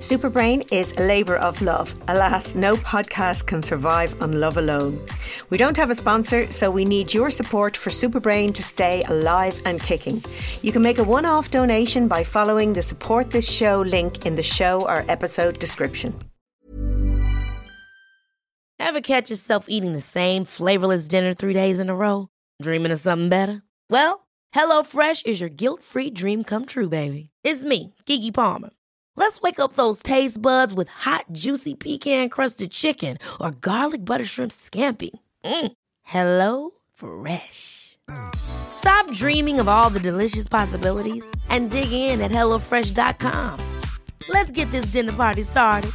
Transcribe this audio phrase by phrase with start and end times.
[0.00, 1.94] Superbrain is a labour of love.
[2.08, 4.96] Alas, no podcast can survive on love alone.
[5.50, 9.60] We don't have a sponsor, so we need your support for Superbrain to stay alive
[9.66, 10.24] and kicking.
[10.62, 14.36] You can make a one off donation by following the support this show link in
[14.36, 16.18] the show or episode description.
[18.78, 22.28] Ever catch yourself eating the same flavourless dinner three days in a row?
[22.62, 23.62] Dreaming of something better?
[23.90, 27.28] Well, HelloFresh is your guilt free dream come true, baby.
[27.44, 28.70] It's me, Keke Palmer.
[29.16, 34.24] Let's wake up those taste buds with hot, juicy pecan crusted chicken or garlic butter
[34.24, 35.10] shrimp scampi.
[35.44, 35.72] Mm.
[36.02, 37.98] Hello Fresh.
[38.34, 43.80] Stop dreaming of all the delicious possibilities and dig in at HelloFresh.com.
[44.28, 45.92] Let's get this dinner party started.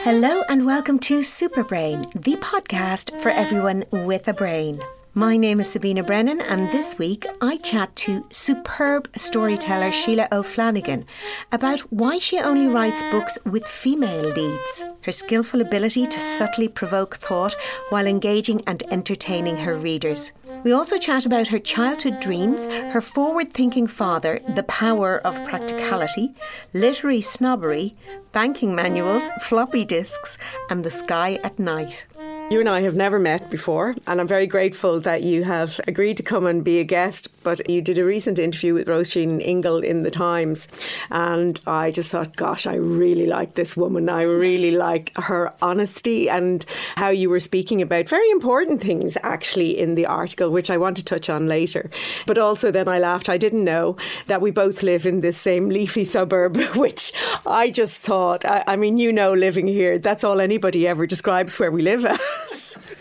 [0.00, 4.82] Hello and welcome to Superbrain, the podcast for everyone with a brain.
[5.16, 11.04] My name is Sabina Brennan, and this week I chat to superb storyteller Sheila O'Flanagan
[11.52, 17.14] about why she only writes books with female leads, her skillful ability to subtly provoke
[17.14, 17.54] thought
[17.90, 20.32] while engaging and entertaining her readers.
[20.64, 26.30] We also chat about her childhood dreams, her forward thinking father, the power of practicality,
[26.72, 27.94] literary snobbery,
[28.32, 32.06] banking manuals, floppy disks, and the sky at night.
[32.50, 36.18] You and I have never met before, and I'm very grateful that you have agreed
[36.18, 37.28] to come and be a guest.
[37.42, 40.68] But you did a recent interview with Roisin Ingle in the Times,
[41.10, 44.08] and I just thought, gosh, I really like this woman.
[44.08, 46.64] I really like her honesty and
[46.96, 50.98] how you were speaking about very important things actually in the article, which I want
[50.98, 51.90] to touch on later.
[52.26, 53.28] But also, then I laughed.
[53.28, 57.12] I didn't know that we both live in this same leafy suburb, which
[57.46, 61.58] I just thought, I, I mean, you know, living here, that's all anybody ever describes
[61.58, 62.04] where we live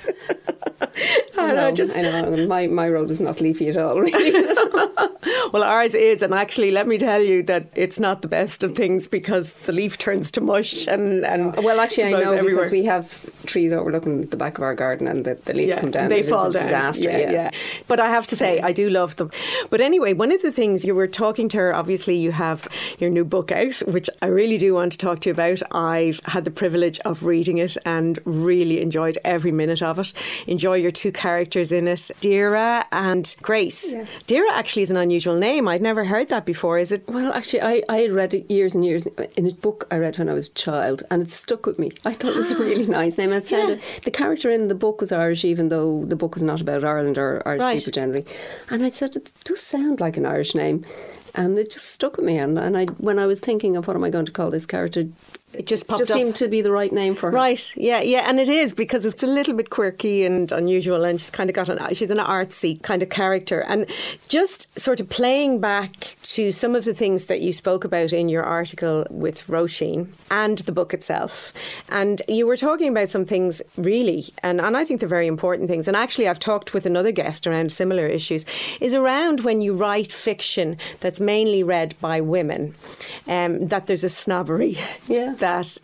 [0.08, 0.53] as.
[1.38, 2.48] I know, just, I know.
[2.48, 4.31] My, my road is not leafy at all, really.
[5.53, 8.75] well, ours is, and actually, let me tell you that it's not the best of
[8.75, 11.25] things because the leaf turns to mush and.
[11.25, 12.56] and well, actually, I know everywhere.
[12.56, 15.81] because we have trees overlooking the back of our garden and the, the leaves yeah,
[15.81, 16.09] come down.
[16.09, 16.63] They fall down.
[16.63, 17.09] disaster.
[17.09, 17.50] Yeah, yeah, yeah.
[17.88, 19.31] But I have to say, I do love them.
[19.69, 22.68] But anyway, one of the things you were talking to her, obviously, you have
[23.00, 25.62] your new book out, which I really do want to talk to you about.
[25.72, 30.13] I've had the privilege of reading it and really enjoyed every minute of it.
[30.47, 33.91] Enjoy your two characters in it, Deirdre and Grace.
[33.91, 34.05] Yeah.
[34.27, 35.67] Deirdre actually is an unusual name.
[35.67, 36.77] I'd never heard that before.
[36.77, 37.07] Is it?
[37.07, 39.07] Well, actually, I, I read it years and years
[39.38, 41.91] in a book I read when I was a child, and it stuck with me.
[42.05, 43.31] I thought it was a really nice name.
[43.44, 43.99] Sounded yeah.
[44.03, 47.17] the character in the book was Irish, even though the book was not about Ireland
[47.17, 47.77] or Irish right.
[47.79, 48.25] people generally.
[48.69, 50.85] And I said it does sound like an Irish name
[51.35, 52.38] and it just stuck with me.
[52.38, 54.65] And, and I, when I was thinking of what am I going to call this
[54.65, 55.05] character,
[55.56, 56.18] it just popped just up.
[56.18, 57.36] seemed to be the right name for her.
[57.36, 61.19] Right, yeah, yeah, and it is because it's a little bit quirky and unusual, and
[61.19, 63.86] she's kind of got an she's an artsy kind of character, and
[64.28, 68.30] just sort of playing back to some of the things that you spoke about in
[68.30, 71.53] your article with Roisin and the book itself,
[71.90, 75.69] and you were talking about some things really, and and I think they're very important
[75.69, 78.46] things, and actually I've talked with another guest around similar issues,
[78.81, 82.74] is around when you write fiction that's mainly read by women,
[83.28, 84.78] um, that there's a snobbery,
[85.08, 85.78] yeah that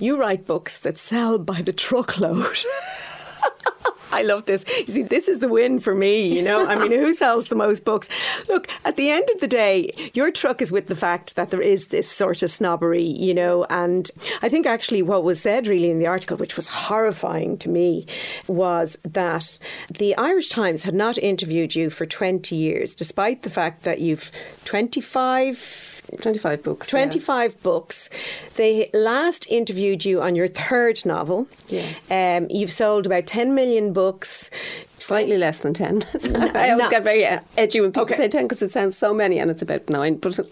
[0.00, 2.58] you write books that sell by the truckload.
[4.12, 4.64] I love this.
[4.86, 6.66] You see, this is the win for me, you know.
[6.66, 8.08] I mean, who sells the most books?
[8.48, 11.60] Look, at the end of the day, your truck is with the fact that there
[11.60, 13.64] is this sort of snobbery, you know.
[13.68, 14.10] And
[14.42, 18.06] I think actually what was said really in the article, which was horrifying to me,
[18.48, 19.58] was that
[19.90, 24.32] the Irish Times had not interviewed you for 20 years, despite the fact that you've
[24.64, 26.88] 25 25 books.
[26.88, 27.58] 25 yeah.
[27.62, 28.10] books.
[28.56, 31.48] They last interviewed you on your third novel.
[31.68, 31.94] Yeah.
[32.10, 34.50] Um, you've sold about 10 million books.
[34.98, 36.04] Slightly less than 10.
[36.34, 36.90] I always no.
[36.90, 38.16] get very uh, edgy when people okay.
[38.16, 40.16] say 10 because it sounds so many and it's about 9.
[40.16, 40.50] But that's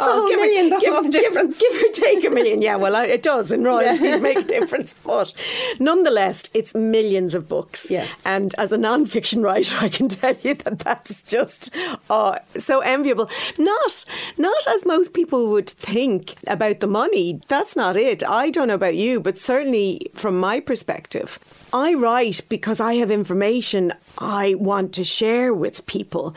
[0.00, 0.72] oh, a million.
[0.72, 1.58] It, give, difference.
[1.58, 2.62] Give, give, or take a million.
[2.62, 4.18] Yeah, well, it does in royalties yeah.
[4.18, 4.94] make a difference.
[5.04, 5.34] But
[5.80, 7.90] nonetheless, it's millions of books.
[7.90, 8.06] Yeah.
[8.24, 11.74] And as a non fiction writer, I can tell you that that's just
[12.08, 13.28] oh, so enviable.
[13.58, 14.04] Not,
[14.38, 17.40] not as most people would think about the money.
[17.48, 18.22] That's not it.
[18.24, 21.38] I don't know about you, but certainly from my perspective,
[21.76, 26.34] I write because I have information I want to share with people.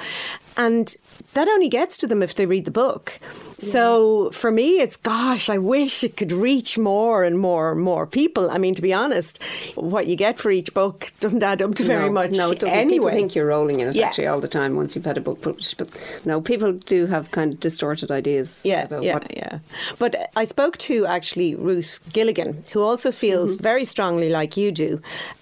[0.59, 0.93] And
[1.35, 3.17] that only gets to them if they read the book.
[3.21, 3.27] Yeah.
[3.59, 8.05] So for me, it's gosh, I wish it could reach more and more and more
[8.05, 8.51] people.
[8.51, 9.41] I mean, to be honest,
[9.75, 12.31] what you get for each book doesn't add up to very no, much.
[12.31, 12.77] No, it doesn't.
[12.77, 13.11] Anyway.
[13.11, 14.07] People think you're rolling in it yeah.
[14.07, 15.77] actually all the time once you've had a book published.
[15.77, 18.63] But no, people do have kind of distorted ideas.
[18.65, 19.35] Yeah, yeah, what...
[19.35, 19.59] yeah.
[19.97, 23.63] But I spoke to actually Ruth Gilligan, who also feels mm-hmm.
[23.63, 25.01] very strongly like you do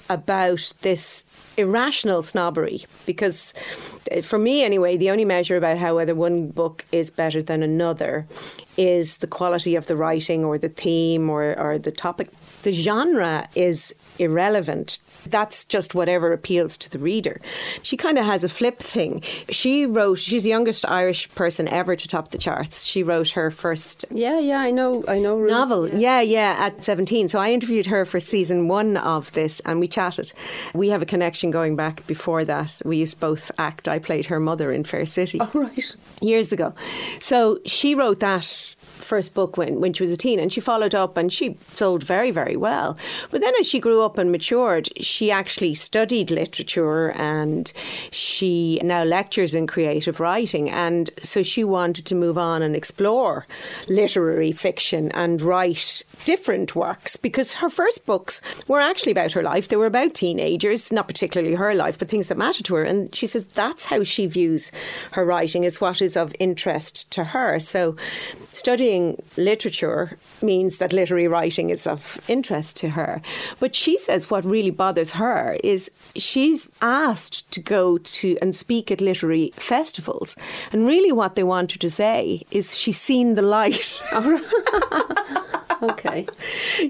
[0.09, 1.23] about this
[1.57, 3.53] irrational snobbery because
[4.11, 7.63] uh, for me anyway the only measure about how whether one book is better than
[7.63, 8.27] another
[8.77, 12.29] is the quality of the writing or the theme or, or the topic
[12.67, 14.99] the genre is irrelevant
[15.29, 17.39] that's just whatever appeals to the reader.
[17.81, 19.21] She kind of has a flip thing.
[19.49, 22.85] She wrote, she's the youngest Irish person ever to top the charts.
[22.85, 24.05] She wrote her first.
[24.11, 25.37] Yeah, yeah, I know, I know.
[25.37, 25.51] Ruth.
[25.51, 25.89] Novel.
[25.89, 26.21] Yeah.
[26.21, 27.27] yeah, yeah, at 17.
[27.29, 30.31] So I interviewed her for season one of this and we chatted.
[30.73, 32.81] We have a connection going back before that.
[32.85, 33.87] We used both act.
[33.87, 35.39] I played her mother in Fair City.
[35.41, 35.95] Oh, right.
[36.21, 36.73] Years ago.
[37.19, 38.75] So she wrote that
[39.07, 42.03] first book when, when she was a teen and she followed up and she sold
[42.03, 42.97] very, very well.
[43.31, 47.71] But then as she grew up and matured, she actually studied literature and
[48.11, 50.69] she now lectures in creative writing.
[50.69, 53.47] And so she wanted to move on and explore
[53.87, 59.67] literary fiction and write different works because her first books were actually about her life.
[59.67, 62.83] They were about teenagers, not particularly her life, but things that mattered to her.
[62.83, 64.71] And she says that's how she views
[65.13, 67.59] her writing, is what is of interest to her.
[67.59, 67.95] So
[68.49, 68.96] studying
[69.37, 73.21] literature means that literary writing is of interest to her.
[73.59, 78.91] But she says what really bothers her is she's asked to go to and speak
[78.91, 80.35] at literary festivals.
[80.71, 84.01] And really, what they want her to say is she's seen the light.
[85.81, 86.25] okay.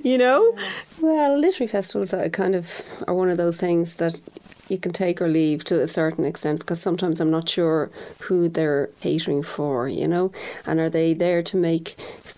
[0.04, 0.56] You know?
[1.02, 4.22] Well, literary festivals are kind of are one of those things that
[4.70, 7.90] you can take or leave to a certain extent because sometimes I'm not sure
[8.22, 10.32] who they're catering for, you know,
[10.66, 11.96] and are they there to make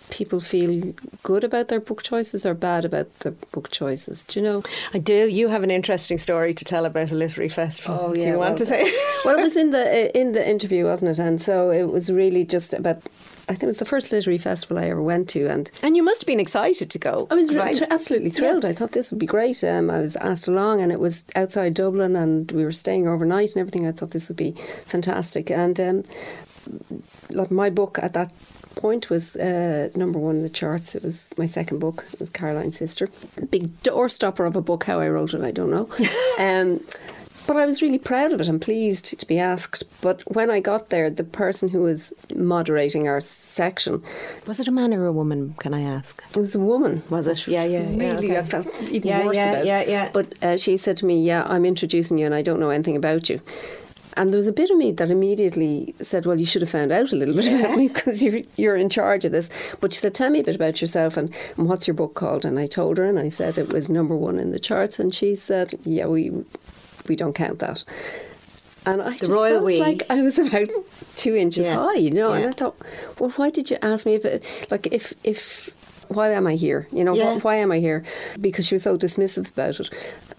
[0.10, 0.94] people feel
[1.24, 4.24] good about their book choices or bad about their book choices?
[4.24, 4.62] Do you know?
[4.94, 5.28] I do.
[5.28, 8.00] You have an interesting story to tell about a literary festival.
[8.02, 8.94] Oh, yeah, do you want well, to say?
[9.26, 11.20] well, it was in the uh, in the interview, wasn't it?
[11.20, 13.02] And so it was really just about
[13.50, 16.04] I think it was the first literary festival I ever went to, and and you
[16.04, 17.28] must have been excited to go.
[17.32, 18.64] I was re- absolutely thrilled.
[18.64, 18.70] Yeah.
[18.70, 19.64] I thought this would be great.
[19.64, 23.50] Um, I was asked along, and it was outside Dublin, and we were staying overnight
[23.50, 23.88] and everything.
[23.88, 24.56] I thought this would be
[24.86, 26.04] fantastic, and um,
[27.32, 28.32] like my book at that
[28.76, 30.96] point was uh, number one in the charts.
[30.96, 32.06] It was my second book.
[32.14, 33.10] It was Caroline's Sister.
[33.38, 34.84] A big doorstopper of a book.
[34.84, 35.90] How I wrote it, I don't know.
[36.40, 36.82] um,
[37.50, 39.84] but I was really proud of it and pleased to be asked.
[40.02, 44.04] But when I got there, the person who was moderating our section
[44.46, 45.56] was it a man or a woman?
[45.58, 46.24] Can I ask?
[46.30, 47.02] It was a woman.
[47.10, 47.48] Was it?
[47.48, 47.90] Yeah, yeah.
[47.90, 48.38] Really, yeah, okay.
[48.38, 49.66] I felt even yeah, worse yeah, about.
[49.66, 50.10] Yeah, yeah.
[50.14, 52.96] But uh, she said to me, "Yeah, I'm introducing you, and I don't know anything
[52.96, 53.42] about you."
[54.14, 56.92] And there was a bit of me that immediately said, "Well, you should have found
[56.92, 57.62] out a little bit yeah.
[57.62, 59.50] about me because you're you're in charge of this."
[59.80, 62.46] But she said, "Tell me a bit about yourself and, and what's your book called?"
[62.46, 65.12] And I told her, and I said it was number one in the charts, and
[65.12, 66.32] she said, "Yeah, we
[67.10, 67.84] we don't count that.
[68.86, 69.80] And I the just royal felt we.
[69.80, 70.70] like I was about
[71.16, 71.76] two inches yeah.
[71.76, 72.34] high, you know.
[72.34, 72.40] Yeah.
[72.40, 72.78] And I thought,
[73.20, 75.70] well, why did you ask me if it, like if if
[76.10, 76.88] why am I here?
[76.92, 77.40] You know, yeah.
[77.40, 78.04] wh- why am I here?
[78.42, 79.90] Because she was so dismissive about it.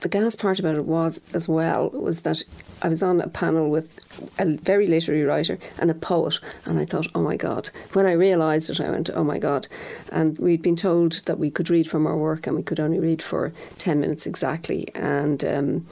[0.01, 2.43] The gas part about it was as well was that
[2.83, 4.01] I was on a panel with
[4.39, 7.71] a very literary writer and a poet, and I thought, oh my god.
[7.93, 9.69] When I realised it, I went, oh my god.
[10.11, 12.99] And we'd been told that we could read from our work, and we could only
[12.99, 15.45] read for ten minutes exactly, and.
[15.45, 15.87] Um,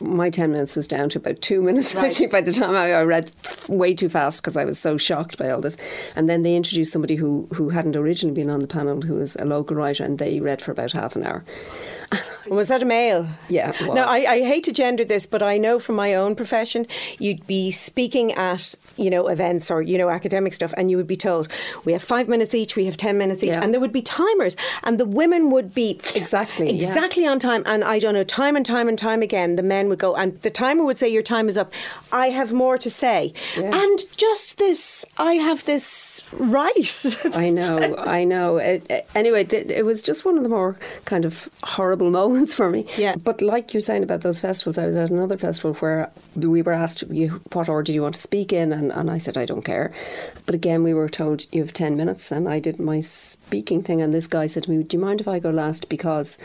[0.00, 2.06] my 10 minutes was down to about two minutes right.
[2.06, 3.30] actually by the time I, I read
[3.68, 5.76] way too fast because I was so shocked by all this.
[6.16, 9.36] And then they introduced somebody who, who hadn't originally been on the panel, who was
[9.36, 11.44] a local writer, and they read for about half an hour.
[12.50, 13.28] Was that a male?
[13.48, 13.72] Yeah.
[13.80, 16.86] Now, I, I, hate to gender this, but I know from my own profession,
[17.18, 21.06] you'd be speaking at, you know, events or, you know, academic stuff, and you would
[21.06, 21.48] be told,
[21.84, 23.62] we have five minutes each, we have 10 minutes each, yeah.
[23.62, 27.30] and there would be timers, and the women would be exactly exactly yeah.
[27.30, 27.62] on time.
[27.66, 30.40] And I don't know, time and time and time again, the men would go, and
[30.42, 31.72] the timer would say, Your time is up.
[32.12, 33.32] I have more to say.
[33.56, 33.80] Yeah.
[33.80, 37.06] And just this, I have this right.
[37.34, 38.56] I know, I know.
[38.56, 42.39] It, it, anyway, it, it was just one of the more kind of horrible moments
[42.40, 42.86] moments for me.
[42.96, 43.16] Yeah.
[43.16, 46.72] But like you're saying about those festivals, I was at another festival where we were
[46.72, 48.72] asked, you, what order do you want to speak in?
[48.72, 49.92] And, and I said, I don't care.
[50.46, 52.32] But again, we were told you have 10 minutes.
[52.32, 54.00] And I did my speaking thing.
[54.00, 55.88] And this guy said to me, Do you mind if I go last?
[55.88, 56.38] Because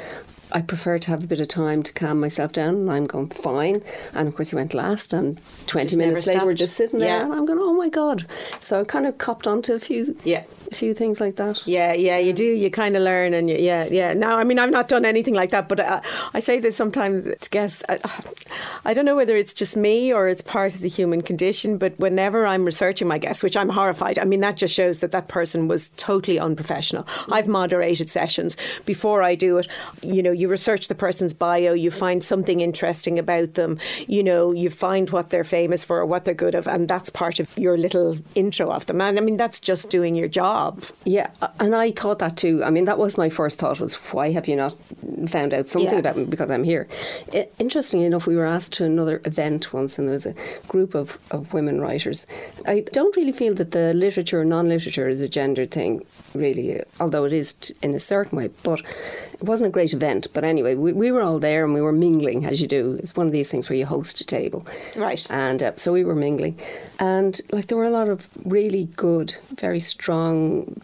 [0.52, 2.76] I prefer to have a bit of time to calm myself down.
[2.76, 3.82] And I'm going, fine.
[4.14, 5.14] And of course, he went last.
[5.14, 7.10] And 20 just minutes later, we're just sitting there.
[7.10, 7.24] Yeah.
[7.24, 8.28] And I'm going, oh my God.
[8.60, 10.44] So I kind of copped onto a few yeah.
[10.72, 11.66] A few things like that.
[11.68, 12.44] Yeah, yeah, you do.
[12.44, 13.34] You kind of learn.
[13.34, 14.14] And you, yeah, yeah.
[14.14, 15.68] Now, I mean, I've not done anything like that.
[15.68, 16.02] But uh,
[16.34, 17.84] I say this sometimes to guests.
[17.90, 18.00] I,
[18.86, 21.78] I don't know whether it's just me or it's part of the human condition.
[21.78, 25.12] But whenever I'm researching my guests, which I'm horrified, I mean, that just shows that
[25.12, 27.06] that person was totally unprofessional.
[27.30, 28.56] I've moderated sessions
[28.86, 29.68] before I do it.
[30.02, 34.22] You know, you you research the person's bio, you find something interesting about them, you
[34.22, 37.40] know, you find what they're famous for or what they're good of, and that's part
[37.40, 39.02] of your little intro of them.
[39.02, 40.55] And I mean, that's just doing your job.
[41.04, 42.64] Yeah, and I thought that too.
[42.64, 44.76] I mean, that was my first thought was, why have you not
[45.28, 46.00] found out something yeah.
[46.00, 46.88] about me because I'm here?
[47.34, 50.36] It, interestingly enough, we were asked to another event once, and there was a
[50.68, 52.26] group of, of women writers.
[52.66, 56.82] I don't really feel that the literature or non literature is a gendered thing, really,
[57.00, 58.50] although it is t- in a certain way.
[58.64, 58.82] But
[59.40, 60.28] it wasn't a great event.
[60.34, 62.98] But anyway, we, we were all there and we were mingling, as you do.
[63.00, 64.66] It's one of these things where you host a table.
[64.96, 65.26] Right.
[65.30, 66.60] And uh, so we were mingling.
[67.00, 70.82] And like there were a lot of really good, very strong,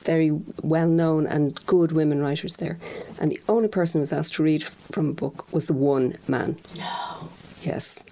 [0.00, 0.30] very
[0.62, 2.78] well known and good women writers there.
[3.18, 6.16] And the only person who was asked to read from a book was the one
[6.28, 6.58] man.
[6.76, 7.28] No.
[7.62, 8.04] Yes,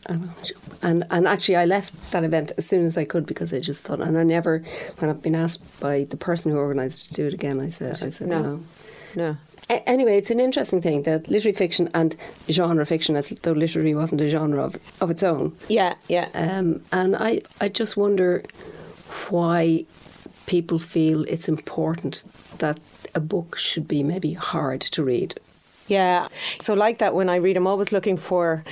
[0.83, 3.87] and and actually, I left that event as soon as I could because I just
[3.87, 4.65] thought, and I never,
[4.99, 8.03] when I've been asked by the person who organised to do it again, I said,
[8.03, 8.61] I said no, no.
[9.15, 9.37] no.
[9.71, 12.17] A- anyway, it's an interesting thing that literary fiction and
[12.51, 15.57] genre fiction, as though literary wasn't a genre of, of its own.
[15.69, 16.29] Yeah, yeah.
[16.35, 18.43] Um, and I, I just wonder
[19.31, 19.87] why
[20.47, 22.25] people feel it's important
[22.59, 22.79] that
[23.15, 25.35] a book should be maybe hard to read.
[25.87, 26.29] Yeah.
[26.61, 28.65] So, like that, when I read, I'm always looking for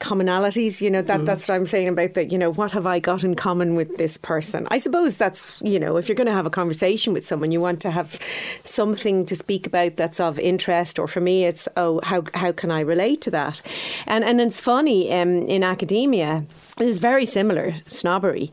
[0.00, 1.26] commonalities you know that mm.
[1.26, 3.98] that's what i'm saying about that you know what have i got in common with
[3.98, 7.24] this person i suppose that's you know if you're going to have a conversation with
[7.24, 8.18] someone you want to have
[8.64, 12.70] something to speak about that's of interest or for me it's oh how how can
[12.70, 13.60] i relate to that
[14.06, 16.44] and and it's funny um, in academia
[16.86, 18.50] there's very similar snobbery.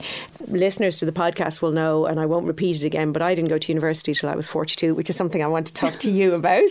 [0.47, 3.49] Listeners to the podcast will know, and I won't repeat it again, but I didn't
[3.49, 6.11] go to university till I was 42, which is something I want to talk to
[6.11, 6.69] you about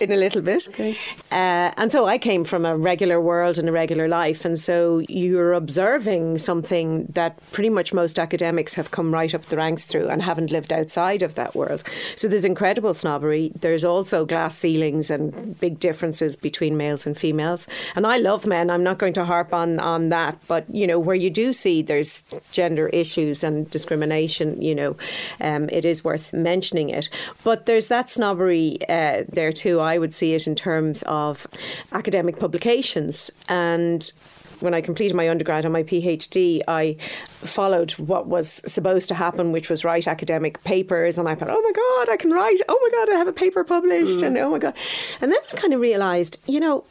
[0.00, 0.68] in a little bit.
[0.68, 0.96] Okay.
[1.30, 4.44] Uh, and so I came from a regular world and a regular life.
[4.44, 9.56] And so you're observing something that pretty much most academics have come right up the
[9.56, 11.82] ranks through and haven't lived outside of that world.
[12.16, 13.52] So there's incredible snobbery.
[13.58, 17.66] There's also glass ceilings and big differences between males and females.
[17.96, 18.68] And I love men.
[18.68, 21.82] I'm not going to harp on, on that, but, you know, where you do see
[21.82, 24.96] there's gender issues and discrimination, you know,
[25.40, 27.08] um, it is worth mentioning it.
[27.44, 29.80] But there's that snobbery uh, there too.
[29.80, 31.46] I would see it in terms of
[31.92, 34.10] academic publications and
[34.60, 36.96] when I completed my undergrad and my PhD, I
[37.28, 41.18] followed what was supposed to happen, which was write academic papers.
[41.18, 42.60] And I thought, oh my God, I can write.
[42.68, 44.20] Oh my God, I have a paper published.
[44.20, 44.26] Mm.
[44.26, 44.74] And oh my God.
[45.20, 46.84] And then I kind of realised, you know,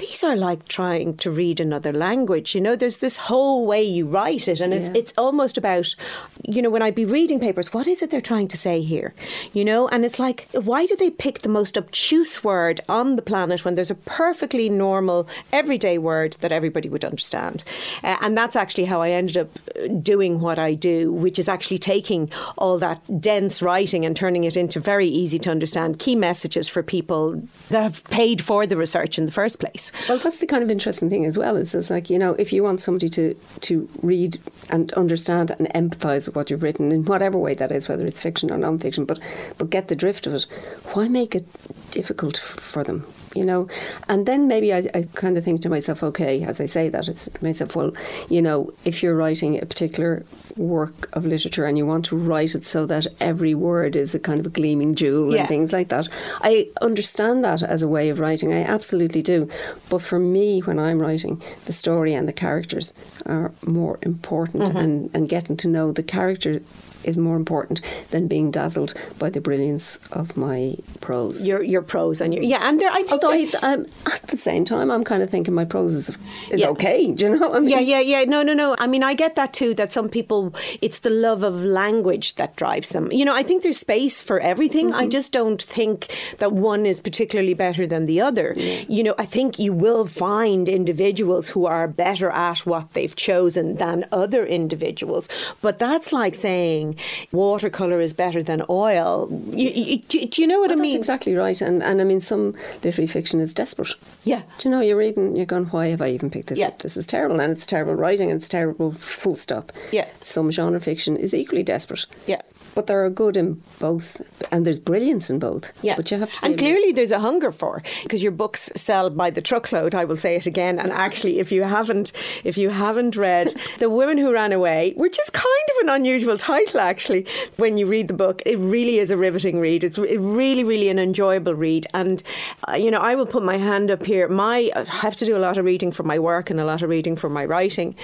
[0.00, 2.54] these are like trying to read another language.
[2.54, 5.00] You know, there's this whole way you write it, and it's yeah.
[5.00, 5.94] it's almost about,
[6.42, 9.14] you know, when I'd be reading papers, what is it they're trying to say here?
[9.52, 13.22] You know, and it's like, why do they pick the most obtuse word on the
[13.22, 17.62] planet when there's a perfectly normal, everyday word that everybody would understand?
[18.02, 21.48] Uh, and that's actually how I ended up uh, doing what I do, which is
[21.48, 26.14] actually taking all that dense writing and turning it into very easy to understand key
[26.14, 29.89] messages for people that have paid for the research in the first place.
[30.08, 31.56] Well, that's the kind of interesting thing as well.
[31.56, 34.38] Is it's like you know, if you want somebody to to read
[34.70, 38.20] and understand and empathise with what you've written in whatever way that is, whether it's
[38.20, 39.18] fiction or non-fiction, but
[39.58, 40.46] but get the drift of it,
[40.92, 41.46] why make it
[41.90, 43.06] difficult for them?
[43.34, 43.68] You know.
[44.08, 47.08] And then maybe I, I kind of think to myself, okay, as I say that,
[47.08, 47.92] it's myself, well,
[48.28, 50.24] you know, if you're writing a particular
[50.56, 54.18] work of literature and you want to write it so that every word is a
[54.18, 55.40] kind of a gleaming jewel yeah.
[55.40, 56.08] and things like that,
[56.40, 58.52] I understand that as a way of writing.
[58.52, 59.48] I absolutely do.
[59.88, 62.92] But for me, when I'm writing, the story and the characters
[63.26, 64.76] are more important mm-hmm.
[64.76, 66.60] and, and getting to know the character
[67.04, 67.80] is more important
[68.10, 71.46] than being dazzled by the brilliance of my prose.
[71.46, 74.36] Your your prose and your yeah, and there I think although I, um, at the
[74.36, 76.08] same time I'm kind of thinking my prose is,
[76.50, 76.68] is yeah.
[76.68, 77.12] okay.
[77.12, 77.54] Do you know?
[77.54, 77.70] I mean?
[77.70, 78.24] Yeah, yeah, yeah.
[78.24, 78.76] No, no, no.
[78.78, 79.74] I mean, I get that too.
[79.74, 83.10] That some people it's the love of language that drives them.
[83.12, 84.90] You know, I think there's space for everything.
[84.90, 85.00] Mm-hmm.
[85.00, 88.54] I just don't think that one is particularly better than the other.
[88.56, 88.84] Yeah.
[88.88, 93.76] You know, I think you will find individuals who are better at what they've chosen
[93.76, 95.28] than other individuals,
[95.60, 96.89] but that's like saying
[97.32, 99.28] watercolour is better than oil.
[99.52, 100.92] You, you, do, do, you know what well, I mean?
[100.92, 101.60] That's exactly right.
[101.60, 103.94] And, and I mean, some literary fiction is desperate.
[104.24, 104.42] Yeah.
[104.58, 106.68] Do you know, you're reading, you're going, why have I even picked this yeah.
[106.68, 106.80] up?
[106.80, 107.40] This is terrible.
[107.40, 109.72] And it's terrible writing and it's terrible full stop.
[109.92, 110.08] Yeah.
[110.20, 112.06] Some genre fiction is equally desperate.
[112.26, 112.42] Yeah.
[112.74, 114.20] But there are good in both,
[114.52, 115.72] and there's brilliance in both.
[115.82, 116.44] Yeah, but you have to.
[116.44, 119.94] And clearly, there's a hunger for because your books sell by the truckload.
[119.94, 120.78] I will say it again.
[120.78, 122.12] And actually, if you haven't,
[122.44, 126.36] if you haven't read "The Women Who Ran Away," which is kind of an unusual
[126.38, 129.84] title, actually, when you read the book, it really is a riveting read.
[129.84, 131.86] It's really, really an enjoyable read.
[131.92, 132.22] And
[132.68, 134.28] uh, you know, I will put my hand up here.
[134.28, 136.82] My I have to do a lot of reading for my work and a lot
[136.82, 137.94] of reading for my writing,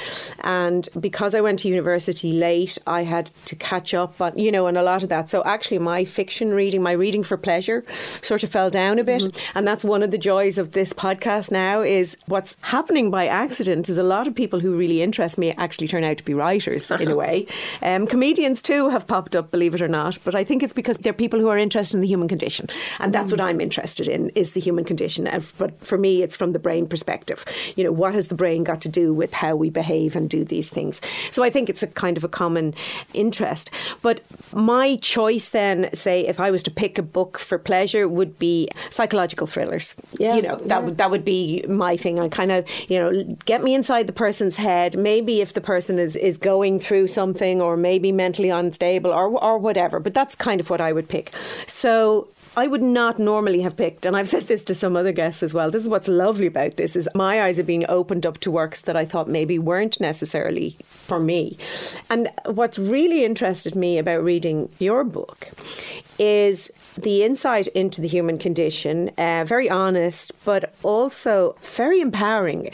[0.41, 4.56] and because I went to university late, I had to catch up on you know
[4.57, 5.29] know, and a lot of that.
[5.29, 7.85] So actually, my fiction reading, my reading for pleasure,
[8.23, 9.59] sort of fell down a bit, mm-hmm.
[9.59, 13.89] and that's one of the joys of this podcast now is what's happening by accident
[13.89, 16.91] is a lot of people who really interest me actually turn out to be writers
[16.91, 17.47] in a way.
[17.83, 20.99] Um, comedians too have popped up, believe it or not, but I think it's because
[20.99, 22.67] they're people who are interested in the human condition,
[22.99, 25.29] and that's what I'm interested in is the human condition.
[25.59, 27.45] But for me, it's from the brain perspective.
[27.77, 30.45] You know, what has the brain got to do with how we behave and do
[30.45, 31.01] these things?
[31.31, 32.75] So I think it's a kind of a common
[33.15, 33.71] interest.
[34.03, 34.21] But
[34.55, 38.69] my choice then, say, if I was to pick a book for pleasure, would be
[38.91, 39.95] psychological thrillers.
[40.19, 40.79] Yeah, you know, that yeah.
[40.79, 42.19] would that would be my thing.
[42.21, 44.97] I kind of, you know, get me inside the person's head.
[44.97, 49.59] Maybe if the person is is going through something, or maybe mentally unstable, or or
[49.59, 50.01] whatever.
[50.01, 51.33] But that's kind of what I would pick.
[51.67, 55.43] So I would not normally have picked, and I've said this to some other guests
[55.43, 55.71] as well.
[55.71, 58.83] This is what's lovely about this: is my eyes are being opened up to works
[58.83, 61.57] that I thought maybe weren't necessarily for me.
[62.09, 64.36] And what's really interested me about reading
[64.79, 65.51] your book
[66.19, 72.71] is the insight into the human condition, uh, very honest, but also very empowering.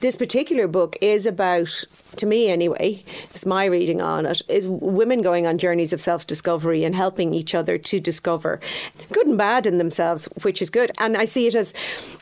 [0.00, 1.84] This particular book is about
[2.16, 3.02] to me anyway,
[3.34, 7.32] it's my reading on it, is women going on journeys of self discovery and helping
[7.34, 8.60] each other to discover
[9.12, 10.90] good and bad in themselves, which is good.
[10.98, 11.72] And I see it as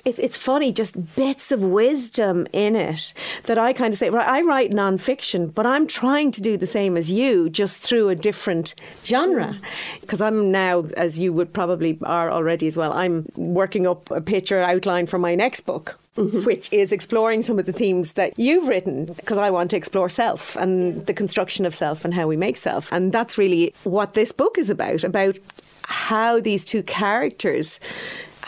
[0.04, 4.42] it's funny, just bits of wisdom in it that I kind of say, well, I
[4.42, 8.75] write non-fiction, but I'm trying to do the same as you, just through a different
[9.04, 9.58] genre.
[10.00, 14.20] Because I'm now, as you would probably are already as well, I'm working up a
[14.20, 16.44] picture outline for my next book mm-hmm.
[16.44, 20.08] which is exploring some of the themes that you've written because I want to explore
[20.08, 22.92] self and the construction of self and how we make self.
[22.92, 25.38] And that's really what this book is about about
[25.84, 27.80] how these two characters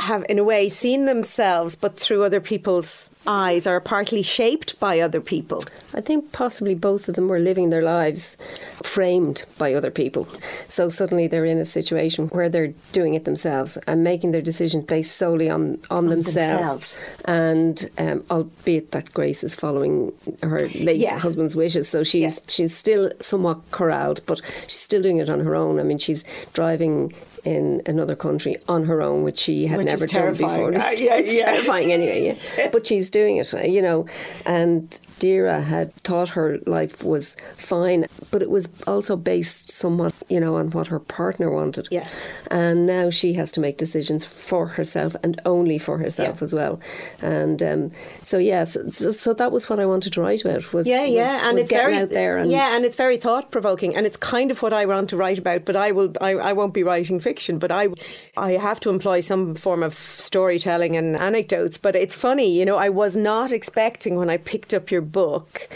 [0.01, 5.01] have, in a way, seen themselves but through other people's eyes are partly shaped by
[5.01, 5.63] other people.
[5.95, 8.37] I think possibly both of them were living their lives
[8.83, 10.27] framed by other people.
[10.69, 14.85] So suddenly they're in a situation where they're doing it themselves and making their decisions
[14.85, 16.95] based solely on, on, on themselves.
[16.95, 16.99] themselves.
[17.27, 21.19] And um, albeit that Grace is following her late yeah.
[21.19, 22.45] husband's wishes, so she's yeah.
[22.49, 25.79] she's still somewhat corralled, but she's still doing it on her own.
[25.79, 27.13] I mean, she's driving
[27.45, 30.73] in another country on her own, which she had which never done before.
[30.73, 31.47] It's, uh, yeah, it's yeah.
[31.47, 32.71] terrifying anyway, yeah.
[32.73, 34.07] but she's doing it, you know.
[34.45, 40.41] And Deirdre had thought her life was fine, but it was also based somewhat, you
[40.41, 41.89] know, on what her partner wanted.
[41.91, 42.09] Yeah.
[42.51, 46.45] And now she has to make decisions for herself and only for herself yeah.
[46.45, 46.81] as well.
[47.23, 47.91] And um,
[48.23, 50.73] so, yeah, so, so, that was what I wanted to write about.
[50.73, 52.39] Was yeah, yeah, was, and was it's very out there.
[52.39, 55.17] And yeah, and it's very thought provoking, and it's kind of what I want to
[55.17, 55.65] write about.
[55.65, 57.89] But I will, I, I won't be writing fiction, but I,
[58.37, 61.79] I have to employ some form of storytelling and anecdotes.
[61.79, 65.69] But it's funny, you know, I was not expecting when I picked up your book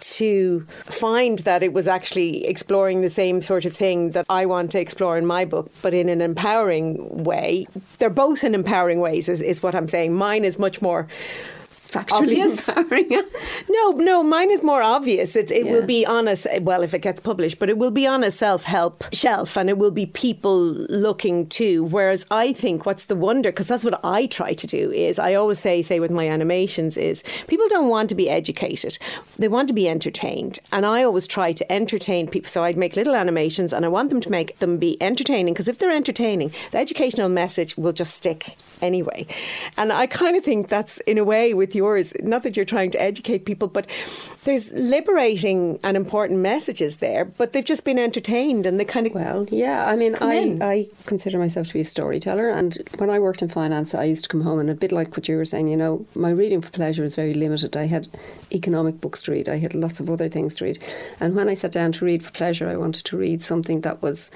[0.00, 4.70] to find that it was actually exploring the same sort of thing that I want
[4.72, 7.66] to explore in my book, but in an empowering way.
[7.98, 10.14] They're both in empowering ways, is, is what I'm saying.
[10.14, 11.06] Mine is much more
[11.90, 12.68] factually obvious.
[12.76, 13.08] empowering.
[13.68, 15.36] no, no, mine is more obvious.
[15.36, 15.72] It, it yeah.
[15.72, 18.30] will be on a well, if it gets published, but it will be on a
[18.30, 21.84] self help shelf, and it will be people looking too.
[21.84, 25.34] Whereas I think what's the wonder, because that's what I try to do, is I
[25.34, 28.98] always say, say with my animations, is people don't want to be educated;
[29.38, 32.48] they want to be entertained, and I always try to entertain people.
[32.48, 35.68] So I'd make little animations, and I want them to make them be entertaining, because
[35.68, 39.26] if they're entertaining, the educational message will just stick anyway.
[39.76, 42.90] And I kind of think that's in a way with yours, not that you're trying
[42.90, 43.86] to educate people, but
[44.44, 49.14] there's liberating and important messages there, but they've just been entertained and they kind of.
[49.14, 52.48] Well, yeah, I mean, I, I consider myself to be a storyteller.
[52.50, 55.16] And when I worked in finance, I used to come home and a bit like
[55.16, 57.76] what you were saying, you know, my reading for pleasure is very limited.
[57.76, 58.08] I had
[58.52, 60.78] economic books to read, I had lots of other things to read.
[61.20, 64.02] And when I sat down to read for pleasure, I wanted to read something that
[64.02, 64.30] was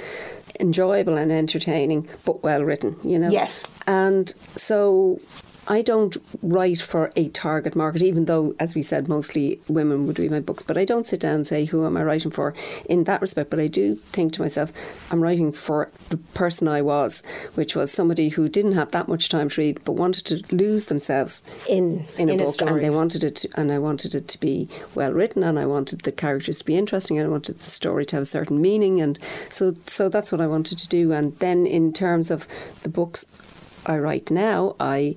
[0.60, 3.30] enjoyable and entertaining, but well written, you know?
[3.30, 3.64] Yes.
[3.86, 5.20] And so
[5.66, 10.18] I don't write for a target market, even though, as we said, mostly women would
[10.18, 10.62] read my books.
[10.62, 12.54] But I don't sit down and say, who am I writing for
[12.88, 13.50] in that respect?
[13.50, 14.72] But I do think to myself,
[15.10, 17.22] I'm writing for the person I was,
[17.54, 20.86] which was somebody who didn't have that much time to read, but wanted to lose
[20.86, 22.60] themselves in, in, in a book.
[22.60, 25.58] A and they wanted it, to, and I wanted it to be well written, and
[25.58, 28.26] I wanted the characters to be interesting, and I wanted the story to have a
[28.26, 29.00] certain meaning.
[29.00, 29.18] And
[29.50, 31.12] so, so that's what I wanted to do.
[31.12, 32.46] And then in terms of
[32.82, 33.26] the books
[33.86, 35.16] I write now, I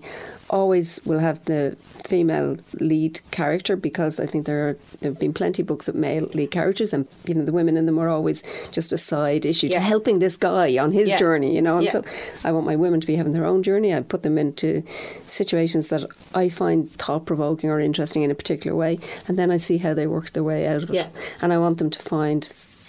[0.50, 1.76] always will have the
[2.06, 5.96] female lead character because I think there, are, there have been plenty of books with
[5.96, 9.46] male lead characters, and you know the women in them are always just a side
[9.46, 9.74] issue yeah.
[9.74, 11.18] to helping this guy on his yeah.
[11.18, 11.56] journey.
[11.56, 11.92] You know, and yeah.
[11.92, 12.04] so
[12.44, 13.94] I want my women to be having their own journey.
[13.94, 14.84] I put them into
[15.28, 19.58] situations that I find thought provoking or interesting in a particular way, and then I
[19.58, 21.08] see how they work their way out of it.
[21.42, 22.44] And I want them to find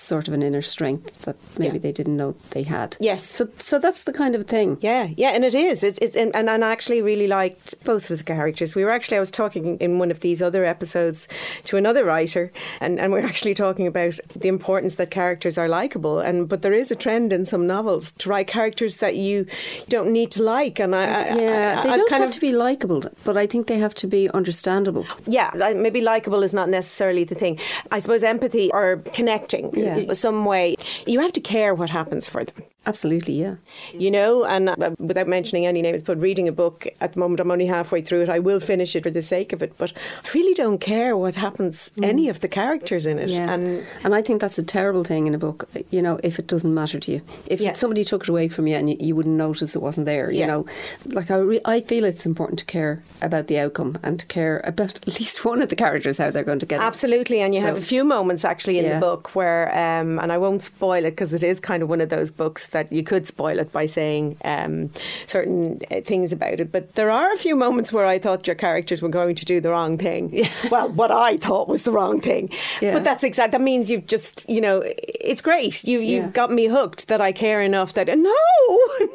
[0.09, 1.83] sort of an inner strength that maybe yeah.
[1.83, 2.97] they didn't know they had.
[2.99, 3.23] Yes.
[3.23, 4.79] So so that's the kind of thing.
[4.81, 5.83] Yeah, yeah, and it is.
[5.83, 8.75] It's, it's and, and I actually really liked both of the characters.
[8.75, 11.29] We were actually I was talking in one of these other episodes
[11.65, 16.19] to another writer, and, and we're actually talking about the importance that characters are likable.
[16.19, 19.47] And but there is a trend in some novels to write characters that you
[19.89, 20.81] don't need to like.
[20.81, 23.95] And I, yeah, I, they don't have to be likable, but I think they have
[23.95, 25.07] to be understandable.
[25.27, 27.59] Yeah, maybe likable is not necessarily the thing.
[27.91, 29.98] I suppose empathy or connecting yeah.
[30.15, 30.77] Some way.
[31.07, 32.65] You have to care what happens for them.
[32.87, 33.57] Absolutely, yeah.
[33.93, 37.39] You know, and uh, without mentioning any names, but reading a book at the moment,
[37.39, 38.29] I'm only halfway through it.
[38.31, 39.93] I will finish it for the sake of it, but
[40.25, 42.05] I really don't care what happens, mm.
[42.05, 43.29] any of the characters in it.
[43.29, 43.53] Yeah.
[43.53, 46.47] And, and I think that's a terrible thing in a book, you know, if it
[46.47, 47.21] doesn't matter to you.
[47.47, 47.75] If yeah.
[47.75, 50.41] somebody took it away from you and you, you wouldn't notice it wasn't there, you
[50.41, 50.47] yeah.
[50.47, 50.67] know.
[51.05, 54.63] Like, I, re- I feel it's important to care about the outcome and to care
[54.65, 57.45] about at least one of the characters, how they're going to get Absolutely, it.
[57.45, 60.39] and you so, have a few moments actually in the book where, um, and I
[60.39, 63.27] won't spoil it because it is kind of one of those books that you could
[63.27, 64.91] spoil it by saying um,
[65.27, 66.73] certain uh, things about it.
[66.73, 69.61] But there are a few moments where I thought your characters were going to do
[69.61, 70.31] the wrong thing.
[70.33, 70.49] Yeah.
[70.71, 72.51] Well, what I thought was the wrong thing.
[72.83, 72.93] Yeah.
[72.93, 73.53] But that's exact.
[73.53, 75.83] That means you've just, you know, it's great.
[75.85, 76.31] You you've yeah.
[76.31, 78.35] got me hooked that I care enough that no,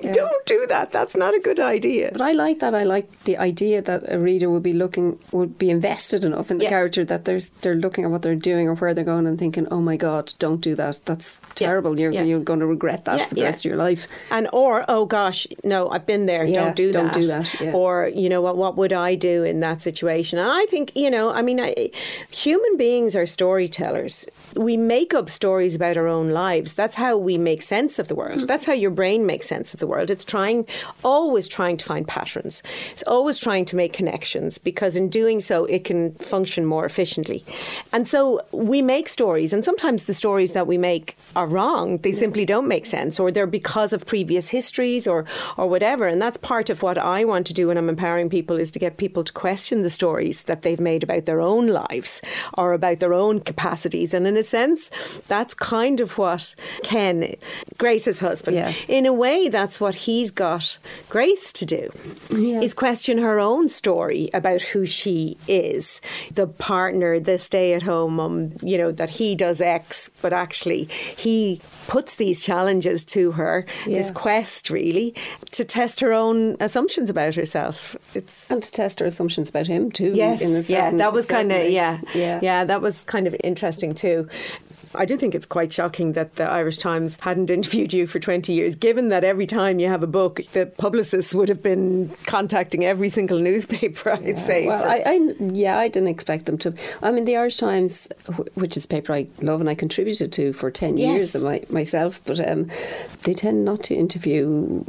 [0.12, 0.92] don't do that.
[0.92, 2.10] That's not a good idea.
[2.12, 2.74] But I like that.
[2.74, 6.58] I like the idea that a reader would be looking, would be invested enough in
[6.58, 9.38] the character that there's they're looking at what they're doing or where they're going and
[9.38, 11.02] thinking, oh my god, don't do that.
[11.06, 12.00] That's terrible.
[12.00, 14.08] You're you're going to regret that for the rest of your life.
[14.32, 16.46] And or oh gosh, no, I've been there.
[16.46, 17.14] Yeah, don't do don't that.
[17.14, 17.72] Do that yeah.
[17.72, 18.58] Or you know what?
[18.58, 20.40] What would I do in that situation?
[20.40, 21.32] And I think you know.
[21.32, 21.92] I mean, I,
[22.32, 24.26] human beings are storytellers.
[24.56, 26.74] We make up stories about our own lives.
[26.74, 28.42] That's how we make sense of the world.
[28.42, 28.48] Mm.
[28.48, 30.10] That's how your brain makes sense of the world.
[30.10, 30.66] It's trying,
[31.04, 32.64] always trying to find patterns.
[32.92, 37.44] It's always trying to make connections because in doing so, it can function more efficiently.
[37.92, 41.98] And so we make stories, and sometimes the stories that we make are wrong.
[42.00, 45.26] They simply don't make sense, or they're because of previous histories or
[45.58, 46.08] or whatever.
[46.08, 48.80] And that's part of what I want to do when I'm empowering people is to
[48.80, 52.22] get people to question the stories that they've made about their own lives
[52.58, 54.14] or about their own capacities.
[54.14, 54.90] And in a sense,
[55.28, 57.36] that's kind of what Ken,
[57.78, 58.72] Grace's husband, yeah.
[58.88, 60.78] in a way, that's what he's got
[61.10, 61.90] Grace to do,
[62.32, 62.62] yeah.
[62.62, 66.02] is question her own story about who she is,
[66.34, 72.16] the partner, the stay-at-home mum, you know, that he does X, but actually he puts
[72.16, 73.98] these challenges to her, yeah.
[73.98, 75.16] this quest really,
[75.52, 77.96] to test her own assumptions about herself.
[78.14, 80.12] It's and to test her assumptions about him too.
[80.14, 84.28] Yes, yeah, that was kind of yeah, yeah, yeah, that was kind of interesting too.
[84.96, 88.54] I do think it's quite shocking that the Irish Times hadn't interviewed you for 20
[88.54, 92.86] years, given that every time you have a book, the publicists would have been contacting
[92.86, 94.68] every single newspaper, I'd yeah, say.
[94.68, 96.74] Well, I, I, yeah, I didn't expect them to.
[97.02, 98.08] I mean, the Irish Times,
[98.56, 101.08] which is a paper I love and I contributed to for 10 yes.
[101.08, 102.70] years my, myself, but um,
[103.24, 104.84] they tend not to interview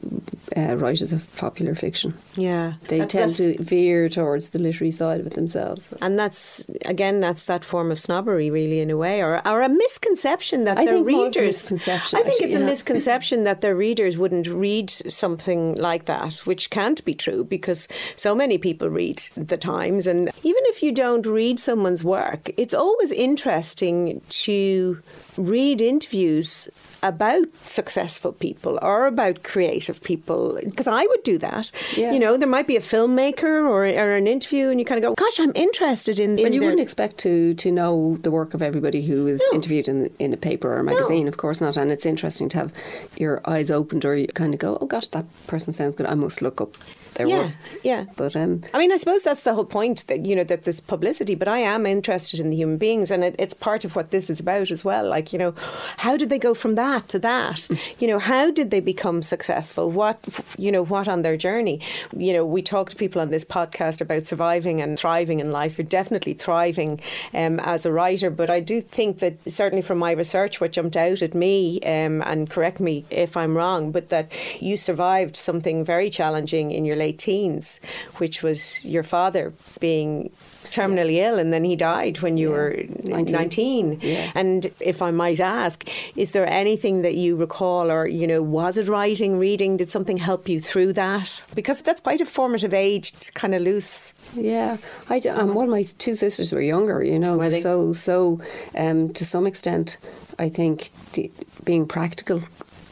[0.56, 2.14] uh, writers of popular fiction.
[2.36, 2.74] Yeah.
[2.88, 5.92] They that's, tend that's, to veer towards the literary side of it themselves.
[6.00, 9.68] And that's, again, that's that form of snobbery, really, in a way, or, or a
[9.94, 11.70] misconception that I their readers.
[11.70, 12.61] I think actually, it's yeah.
[12.61, 17.87] a misconception that their readers wouldn't read something like that, which can't be true because
[18.16, 20.07] so many people read the Times.
[20.07, 24.98] And even if you don't read someone's work, it's always interesting to
[25.37, 26.68] read interviews
[27.02, 31.70] about successful people or about creative people because I would do that.
[31.96, 32.12] Yeah.
[32.12, 35.09] You know, there might be a filmmaker or, or an interview, and you kind of
[35.11, 38.54] go, "Gosh, I'm interested in." in well, you wouldn't expect to to know the work
[38.54, 39.57] of everybody who is no.
[39.57, 41.29] interviewed in in a paper or a magazine, no.
[41.29, 41.77] of course not.
[41.77, 42.73] And it's interesting to have
[43.16, 46.07] your eyes opened, or you kind of go, "Oh gosh, that person sounds good.
[46.07, 46.77] I must look up."
[47.14, 47.53] Their yeah, work.
[47.83, 50.64] Yeah, But um, I mean, I suppose that's the whole point that you know that
[50.64, 51.35] there's publicity.
[51.35, 54.31] But I am interested in the human beings, and it, it's part of what this
[54.31, 55.09] is about as well.
[55.09, 55.55] Like you know,
[55.98, 57.68] how did they go from that to that?
[57.98, 59.90] You know, how did they become successful?
[59.90, 60.18] What
[60.59, 61.81] you know, what on their journey?
[62.16, 65.79] You know, we talk to people on this podcast about surviving and thriving in life.
[65.79, 67.00] You're definitely thriving
[67.33, 70.96] um, as a writer, but I do think that certainly from my research, what jumped
[70.96, 75.85] out at me, um, and correct me if I'm wrong, but that you survived something
[75.85, 77.80] very challenging in your late teens,
[78.20, 80.30] which was your father being
[80.76, 82.56] terminally ill and then he died when you yeah.
[82.56, 82.70] were
[83.04, 83.36] 19.
[83.36, 83.98] 19.
[84.00, 84.32] Yeah.
[84.34, 85.76] And if I might ask,
[86.16, 89.76] is there anything that you recall or, you know, was it writing, reading?
[89.76, 91.44] Did something help you through that?
[91.54, 94.14] Because that's quite a formative age to kind of lose.
[94.34, 94.76] Yeah.
[95.10, 98.40] I um, well, my two sisters were younger, you know, so, so
[98.76, 99.98] um, to some extent,
[100.38, 101.30] I think the,
[101.64, 102.42] being practical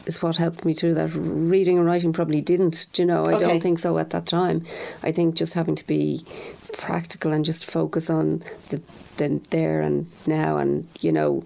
[0.05, 1.09] is what helped me through that.
[1.13, 2.87] Reading and writing probably didn't.
[2.95, 3.23] You know?
[3.25, 3.45] I Okay.
[3.47, 4.65] don't think so at that time.
[5.03, 6.25] I think just having to be
[6.73, 8.81] practical and just focus on the
[9.17, 11.43] the there and now and you know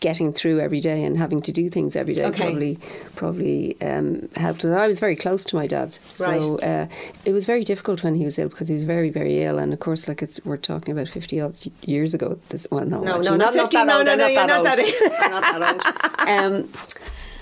[0.00, 2.42] getting through every day and having to do things every day Okay.
[2.42, 2.78] probably
[3.14, 4.64] probably um, helped.
[4.64, 6.88] And I was very close to my dad, so uh,
[7.24, 9.58] it was very difficult when he was ill because he was very very ill.
[9.60, 12.36] And of course, like it's, we're talking about fifty odd years ago.
[12.48, 14.06] This well, no, No, actually, no, not, not 50, not that no, old.
[14.06, 14.86] no, I'm no, not that not old.
[15.00, 16.64] that I'm not that old.
[16.64, 16.68] Um,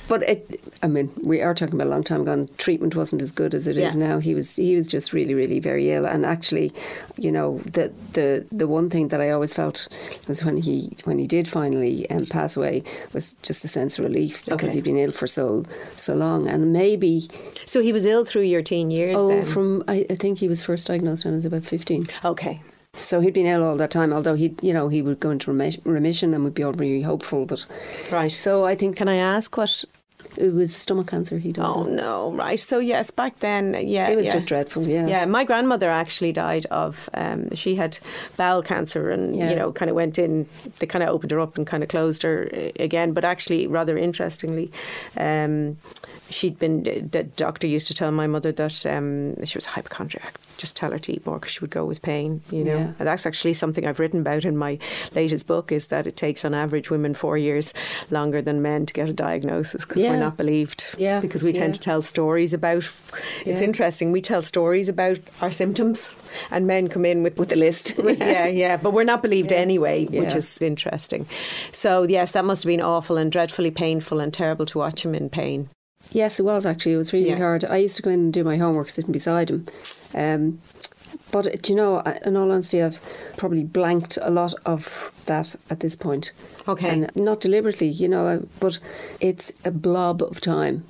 [0.09, 2.33] but it, I mean, we are talking about a long time ago.
[2.33, 4.09] And treatment wasn't as good as it is Yeah.
[4.09, 4.19] now.
[4.19, 6.07] He was he was just really really very ill.
[6.07, 6.73] And actually,
[7.17, 9.89] you know, the the the one thing that I always felt
[10.29, 14.05] was when he when he did finally um, pass away was just a sense of
[14.05, 14.75] relief because Okay.
[14.77, 15.65] he'd been ill for so
[15.97, 16.47] so long.
[16.47, 17.29] And maybe
[17.67, 19.45] So he was ill through your teen years oh, then?
[19.47, 22.05] from I, I think he was first diagnosed when I was about fifteen.
[22.25, 22.61] okay.
[22.97, 24.13] So he'd been ill all that time.
[24.13, 25.51] Although he, you know, he would go into
[25.85, 27.47] remission and would be all really hopeful.
[27.47, 27.67] But
[28.11, 28.33] Right.
[28.33, 29.85] so I think Can I ask what?
[30.39, 31.39] It was stomach cancer.
[31.39, 31.65] He died.
[31.67, 32.33] Oh no!
[32.33, 32.59] Right.
[32.61, 34.33] So yes, back then, yeah, It was yeah.
[34.33, 35.07] just dreadful, yeah.
[35.07, 37.09] Yeah, my grandmother actually died of.
[37.15, 37.99] Um, she had
[38.37, 39.51] bowel cancer, and Yeah.
[39.51, 40.47] you know, kind of went in.
[40.79, 43.13] They kind of opened her up and kind of closed her uh, again.
[43.13, 44.71] But actually, rather interestingly,
[45.17, 45.77] um,
[46.31, 46.83] she'd been.
[46.83, 50.39] The doctor used to tell my mother that um, she was a hypochondriac.
[50.59, 52.43] Just tell her to eat more because she would go with pain.
[52.51, 52.93] You know, Yeah.
[52.99, 54.79] and that's actually something I've written about in my
[55.15, 55.73] latest book.
[55.73, 57.73] Is that it takes on average women four years
[58.11, 60.19] longer than men to get a diagnosis because we're Yeah.
[60.27, 60.95] Not believed.
[60.99, 61.79] Yeah, because we tend yeah.
[61.79, 62.91] to tell stories about.
[63.45, 63.67] It's Yeah.
[63.69, 64.13] interesting.
[64.13, 66.15] We tell stories about our symptoms,
[66.51, 67.97] and men come in with With the list.
[68.05, 71.27] with, yeah, yeah, but we're not believed anyway, which is interesting.
[71.73, 75.15] So yes, that must have been awful and dreadfully painful and terrible to watch him
[75.15, 75.69] in pain.
[76.13, 76.93] Yes, it was actually.
[76.93, 77.39] It was really Yeah.
[77.39, 77.65] hard.
[77.65, 79.67] I used to go in and do my homework sitting beside him.
[80.15, 80.61] Um,
[81.37, 82.99] but uh, do you know, in all honesty, I've
[83.37, 86.33] probably blanked a lot of that at this point.
[86.67, 86.89] Okay.
[86.89, 88.79] And not deliberately, you know, uh, but
[89.21, 90.85] it's a blob of time.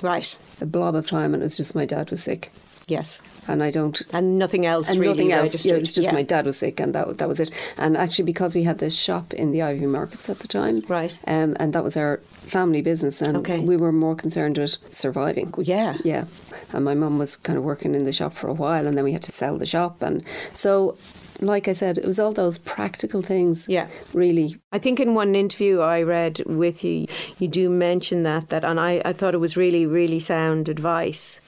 [0.00, 0.34] Right.
[0.58, 2.50] A blob of time, and it's just my dad was sick.
[2.90, 3.20] Yes.
[3.48, 4.00] And I don't.
[4.12, 5.64] And nothing else and really nothing else.
[5.64, 6.14] Yeah, it was just Yeah.
[6.14, 7.50] my dad was sick, and that that was it.
[7.78, 11.18] And actually, because we had this shop in the Iveagh Markets at the time, Right.
[11.26, 13.60] um, and that was our family business, and Okay.
[13.60, 15.54] we were more concerned with surviving.
[15.58, 15.96] Yeah.
[16.04, 16.24] Yeah.
[16.72, 19.04] And my mum was kind of working in the shop for a while, and then
[19.04, 20.22] we had to sell the shop, and
[20.54, 20.96] so.
[21.42, 23.64] Like I said, it was all those practical things.
[23.66, 23.86] Yeah.
[24.12, 24.58] Really.
[24.72, 27.06] I think in one interview I read with you,
[27.38, 31.40] you do mention that, that and I, I thought it was really, really sound advice.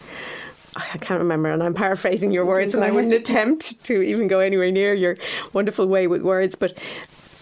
[0.75, 4.39] I can't remember, and I'm paraphrasing your words, and I wouldn't attempt to even go
[4.41, 5.17] anywhere near your
[5.53, 6.79] wonderful way with words, but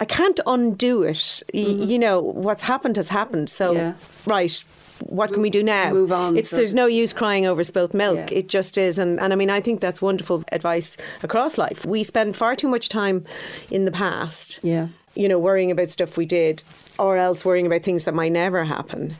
[0.00, 1.42] I can't undo it.
[1.54, 3.48] Y- You know, what's happened has happened.
[3.50, 3.78] So, Mm-hmm.
[3.78, 3.92] Yeah.
[4.26, 4.64] right,
[5.06, 5.90] what can we do now?
[5.90, 8.16] Move on, It's so- there's no use crying over spilt milk.
[8.30, 8.38] Yeah.
[8.38, 11.84] It just is, and and I mean, I think that's wonderful advice across life.
[11.86, 13.24] We spend far too much time
[13.70, 14.88] in the past Yeah.
[15.14, 16.62] you know, worrying about stuff we did,
[16.98, 19.16] or else worrying about things that might never happen.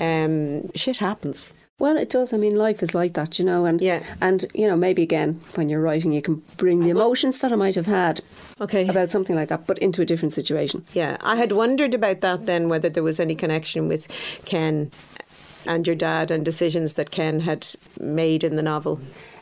[0.00, 1.50] Um, shit happens.
[1.80, 2.32] Well, it does.
[2.32, 3.64] I mean, life is like that, you know.
[3.64, 4.02] And Yeah.
[4.20, 7.56] and you know, maybe again when you're writing, you can bring the emotions that I
[7.56, 8.20] might have had
[8.60, 8.86] Okay.
[8.86, 10.84] about something like that, but into a different situation.
[10.92, 14.06] Yeah, I had wondered about that then, whether there was any connection with
[14.44, 14.90] Ken
[15.66, 17.66] and your dad and decisions that Ken had
[17.98, 19.00] made in the novel.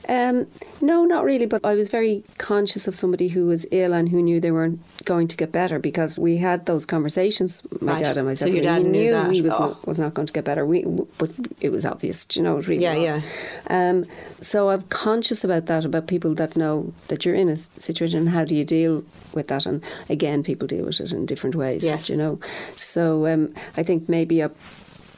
[0.08, 0.46] Um,
[0.80, 1.44] no, not really.
[1.46, 4.80] But I was very conscious of somebody who was ill and who knew they weren't
[5.04, 7.62] going to get better because we had those conversations.
[7.80, 8.00] My Right.
[8.00, 8.48] dad and myself.
[8.48, 9.32] So your dad he knew knew that.
[9.32, 9.60] he was Oh.
[9.66, 10.64] not, was not going to get better.
[10.64, 10.84] We,
[11.18, 12.26] but it was obvious.
[12.34, 13.04] You know, it really Yeah, was.
[13.04, 13.90] yeah.
[13.90, 14.06] Um,
[14.40, 18.28] so I'm conscious about that, about people that know that you're in a situation and
[18.30, 19.66] how do you deal with that.
[19.66, 21.84] And again, people deal with it in different ways.
[21.84, 22.08] Yes.
[22.08, 22.38] You know,
[22.76, 24.48] so um, I think maybe I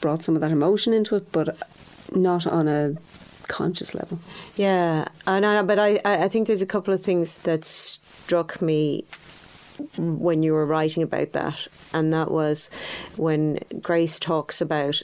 [0.01, 1.57] brought some of that emotion into it, but
[2.13, 2.95] not on a
[3.51, 4.19] conscious level.
[4.57, 8.63] Yeah, and I, but I, I I think there's a couple of things that struck
[8.63, 9.05] me
[9.97, 12.71] when you were writing about that, and that was
[13.17, 15.01] when Grace talks about.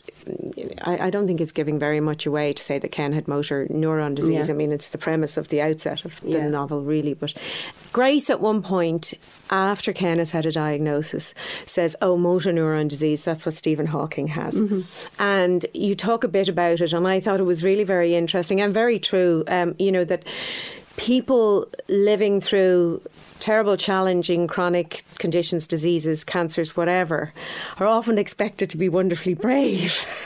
[0.83, 3.67] I, I don't think it's giving very much away to say that Ken had motor
[3.71, 4.49] neuron disease.
[4.49, 4.55] Yeah.
[4.55, 6.49] I mean, it's the premise of the outset of the Yeah.
[6.49, 7.15] novel, really.
[7.15, 7.35] But
[7.93, 9.15] Grace, at one point,
[9.51, 11.35] after Ken has had a diagnosis,
[11.67, 13.25] says, "Oh, motor neuron disease.
[13.25, 14.61] That's what Stephen Hawking has."
[15.19, 18.61] And you talk a bit about it, and I thought it was really very interesting
[18.61, 19.45] and very true.
[19.49, 20.25] Um, you know that
[20.97, 23.03] people living through
[23.41, 27.33] terrible, challenging chronic conditions, diseases, cancers, whatever,
[27.79, 30.07] are often expected to be wonderfully brave.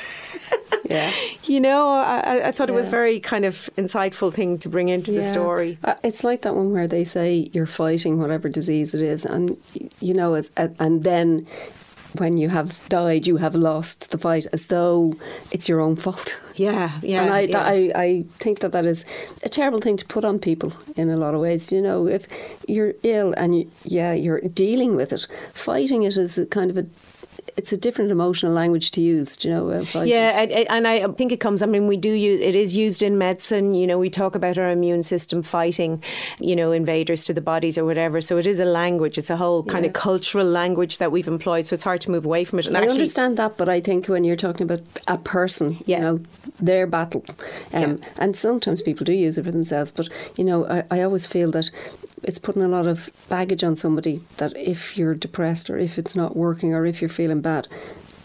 [0.90, 1.12] Yeah.
[1.44, 5.12] You know, I, I thought it was very kind of insightful thing to bring into
[5.12, 5.78] the story.
[5.84, 9.56] Uh, it's like that one where they say you're fighting whatever disease it is, and
[10.00, 11.46] you know, it's, uh, and then
[12.16, 15.14] when you have died, you have lost the fight, as though
[15.50, 16.40] it's your own fault.
[16.54, 17.22] Yeah, yeah.
[17.22, 17.58] and I, yeah.
[17.58, 19.04] I, I think that that is
[19.44, 21.72] a terrible thing to put on people in a lot of ways.
[21.72, 22.26] You know, if
[22.68, 26.76] you're ill and you, yeah, you're dealing with it, fighting it is a kind of
[26.76, 26.86] a
[27.56, 29.36] it's a different emotional language to use.
[29.36, 29.70] Do you know?
[29.70, 31.62] Uh, yeah, and, and, I think it comes.
[31.62, 33.74] I mean, we do use it is used in medicine.
[33.74, 36.02] You know, we talk about our immune system fighting,
[36.38, 38.20] you know, invaders to the bodies or whatever.
[38.20, 39.18] So it is a language.
[39.18, 39.88] It's a whole kind yeah.
[39.88, 41.66] of cultural language that we've employed.
[41.66, 42.66] So it's hard to move away from it.
[42.66, 45.96] And I actually, understand that, but I think when you're talking about a person, yeah.
[45.96, 46.20] you know,
[46.60, 47.24] their battle,
[47.72, 47.96] um, yeah.
[48.18, 49.90] and sometimes people do use it for themselves.
[49.90, 51.70] But you know, I, I always feel that
[52.22, 56.16] it's putting a lot of baggage on somebody that if you're depressed or if it's
[56.16, 57.68] not working or if you're feeling bad,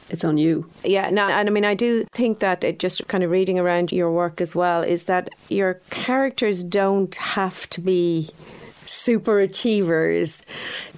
[0.10, 0.70] it's on you.
[0.84, 3.92] Yeah, no, and I mean, I do think that it just kind of reading around
[3.92, 8.30] your work as well is that your characters don't have to be
[8.86, 10.42] super achievers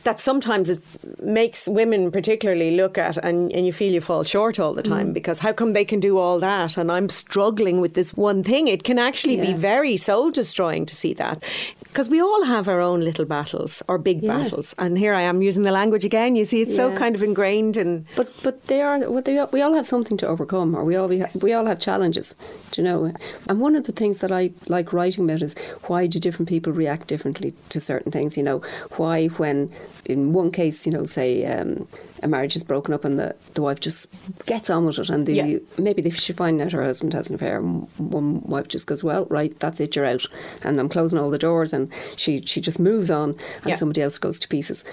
[0.07, 0.81] that sometimes it
[1.21, 5.09] makes women particularly look at and, and you feel you fall short all the time
[5.09, 5.13] mm.
[5.13, 8.69] because how come they can do all that and I'm struggling with this one thing
[8.69, 9.47] it can actually yeah.
[9.47, 11.43] be very soul destroying to see that
[11.83, 14.37] because we all have our own little battles or big yeah.
[14.37, 16.91] battles and here I am using the language again you see it's yeah.
[16.91, 20.15] so kind of ingrained and but but they are what they we all have something
[20.17, 22.35] to overcome or we all we, we all have challenges
[22.77, 23.11] you know
[23.49, 25.53] and one of the things that I like writing about is
[25.87, 28.59] why do different people react differently to certain things you know
[28.97, 29.71] why when
[30.07, 31.87] in one case, you know, say um,
[32.23, 34.07] a marriage is broken up and the, the wife just
[34.45, 35.57] gets on with it, and the yeah.
[35.77, 39.03] maybe they should find out her husband has an affair, and one wife just goes,
[39.03, 40.25] "Well, right, that's it, you're out,"
[40.63, 43.75] and I'm closing all the doors, and she she just moves on, and yeah.
[43.75, 44.83] somebody else goes to pieces.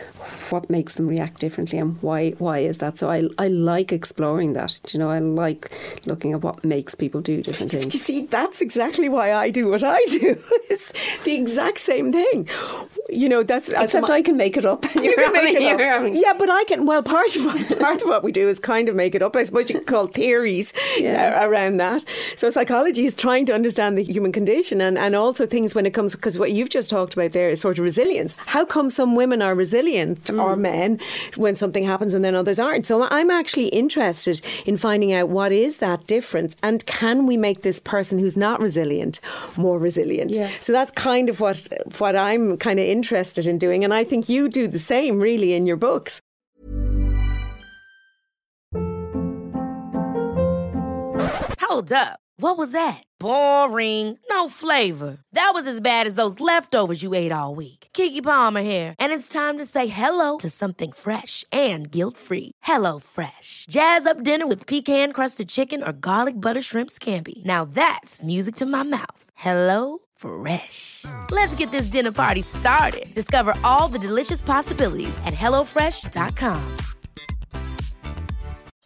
[0.50, 2.98] What makes them react differently, and why why is that?
[2.98, 4.92] So I I like exploring that.
[4.92, 5.70] You know, I like
[6.06, 7.94] looking at what makes people do different things.
[7.94, 10.42] You see, that's exactly why I do what I do.
[10.70, 12.48] it's the exact same thing.
[13.14, 14.84] You know, that's except my, I can make it up.
[15.04, 16.10] You can make it up.
[16.14, 16.86] Yeah, but I can.
[16.86, 19.36] Well, part of what, part of what we do is kind of make it up.
[19.36, 21.40] I suppose you could call theories yeah.
[21.42, 22.04] uh, around that.
[22.36, 25.92] So psychology is trying to understand the human condition and, and also things when it
[25.92, 28.34] comes because what you've just talked about there is sort of resilience.
[28.46, 30.42] How come some women are resilient mm.
[30.42, 30.98] or men
[31.36, 32.86] when something happens and then others aren't?
[32.86, 37.62] So I'm actually interested in finding out what is that difference and can we make
[37.62, 39.20] this person who's not resilient
[39.56, 40.34] more resilient?
[40.34, 40.48] Yeah.
[40.60, 44.28] So that's kind of what what I'm kind of interested in doing, and I think
[44.28, 46.22] you do the same really in your books.
[51.60, 52.20] Hold up.
[52.38, 53.02] What was that?
[53.20, 54.18] Boring.
[54.28, 55.18] No flavor.
[55.32, 57.88] That was as bad as those leftovers you ate all week.
[57.92, 62.50] Keke Palmer here, and it's time to say hello to something fresh and guilt-free.
[62.62, 63.66] Hello Fresh.
[63.68, 67.44] Jazz up dinner with pecan-crusted chicken or garlic butter shrimp scampi.
[67.44, 69.30] Now that's music to my mouth.
[69.34, 71.04] Hello Fresh.
[71.30, 73.14] Let's get this dinner party started.
[73.14, 76.76] Discover all the delicious possibilities at hellofresh.com.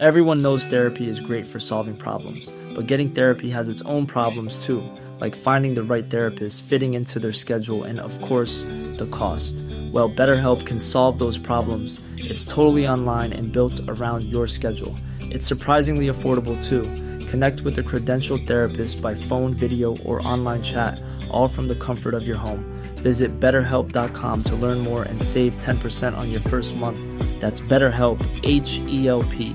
[0.00, 4.64] Everyone knows therapy is great for solving problems, but getting therapy has its own problems
[4.64, 4.80] too,
[5.18, 8.62] like finding the right therapist, fitting into their schedule, and of course,
[8.96, 9.56] the cost.
[9.90, 12.00] Well, BetterHelp can solve those problems.
[12.16, 14.94] It's totally online and built around your schedule.
[15.20, 16.84] It's surprisingly affordable too.
[17.26, 22.14] Connect with a credentialed therapist by phone, video, or online chat, all from the comfort
[22.14, 22.64] of your home.
[22.96, 26.98] Visit betterhelp.com to learn more and save 10% on your first month.
[27.40, 29.54] That's BetterHelp, H E L P.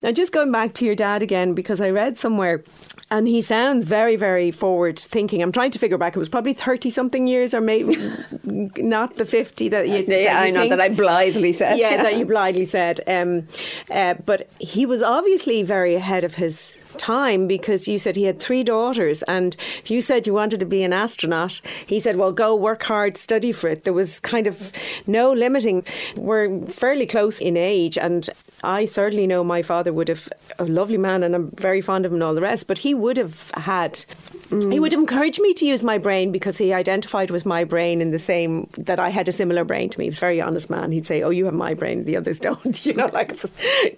[0.00, 2.62] Now, just going back to your dad again, because I read somewhere
[3.10, 5.42] and he sounds very, very forward thinking.
[5.42, 6.14] I'm trying to figure back.
[6.14, 7.96] It was probably 30 something years or maybe
[8.44, 9.94] not the 50 that you.
[9.94, 10.70] Yeah, that you I know think.
[10.70, 11.78] that I blithely said.
[11.80, 13.00] Yeah, that you blithely said.
[13.08, 13.48] Um,
[13.90, 18.40] uh, but he was obviously very ahead of his time because you said he had
[18.40, 22.32] three daughters and if you said you wanted to be an astronaut he said well
[22.32, 24.72] go work hard study for it there was kind of
[25.06, 25.84] no limiting
[26.16, 28.28] we're fairly close in age and
[28.62, 32.12] I certainly know my father would have a lovely man and I'm very fond of
[32.12, 34.04] him and all the rest but he would have had
[34.48, 34.72] Mm.
[34.72, 38.12] He would encourage me to use my brain because he identified with my brain in
[38.12, 40.06] the same that I had a similar brain to me.
[40.06, 40.90] He was a very honest man.
[40.90, 43.38] He'd say, "Oh, you have my brain, the others don't." you know, like.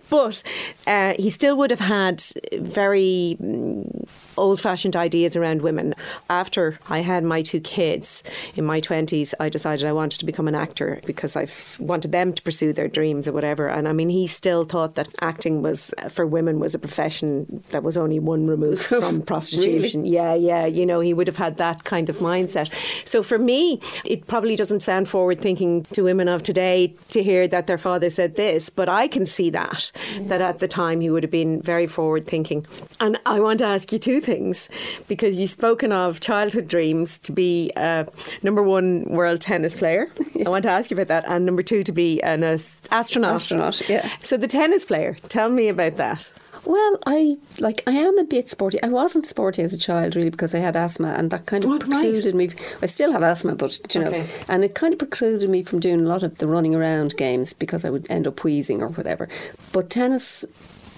[0.09, 0.43] But
[0.89, 2.21] uh, he still would have had
[2.55, 5.95] very mm, old fashioned ideas around women.
[6.29, 8.23] After I had my two kids
[8.57, 11.47] in my 20s, I decided I wanted to become an actor because I
[11.79, 13.69] wanted them to pursue their dreams or whatever.
[13.69, 17.83] And I mean, he still thought that acting was for women was a profession that
[17.83, 20.03] was only one remove from prostitution.
[20.03, 20.15] Really?
[20.15, 20.67] Yeah, yeah.
[20.67, 22.71] You know, he would have had that kind of mindset.
[23.07, 27.47] So for me, it probably doesn't sound forward thinking to women of today to hear
[27.49, 31.11] that their father said this, but I can see that, that at the time he
[31.11, 32.67] would have been very forward thinking.
[33.01, 34.69] And I want to ask you two things
[35.09, 38.07] because you've spoken of childhood dreams to be a
[38.43, 40.11] number one world tennis player.
[40.47, 41.25] I want to ask you about that.
[41.29, 43.35] And number two, to be an astronaut.
[43.37, 44.09] Astronaut, yeah.
[44.23, 46.33] So the tennis player, tell me about that.
[46.67, 48.83] Well, I like I am a bit sporty.
[48.83, 51.71] I wasn't sporty as a child really because I had asthma, and that kind of
[51.71, 51.81] Oh, right.
[51.81, 52.51] precluded me.
[52.83, 54.27] I still have asthma, but you know, Okay.
[54.47, 57.55] and it kind of precluded me from doing a lot of the running around games
[57.55, 59.27] because I would end up wheezing or whatever.
[59.73, 60.45] But tennis.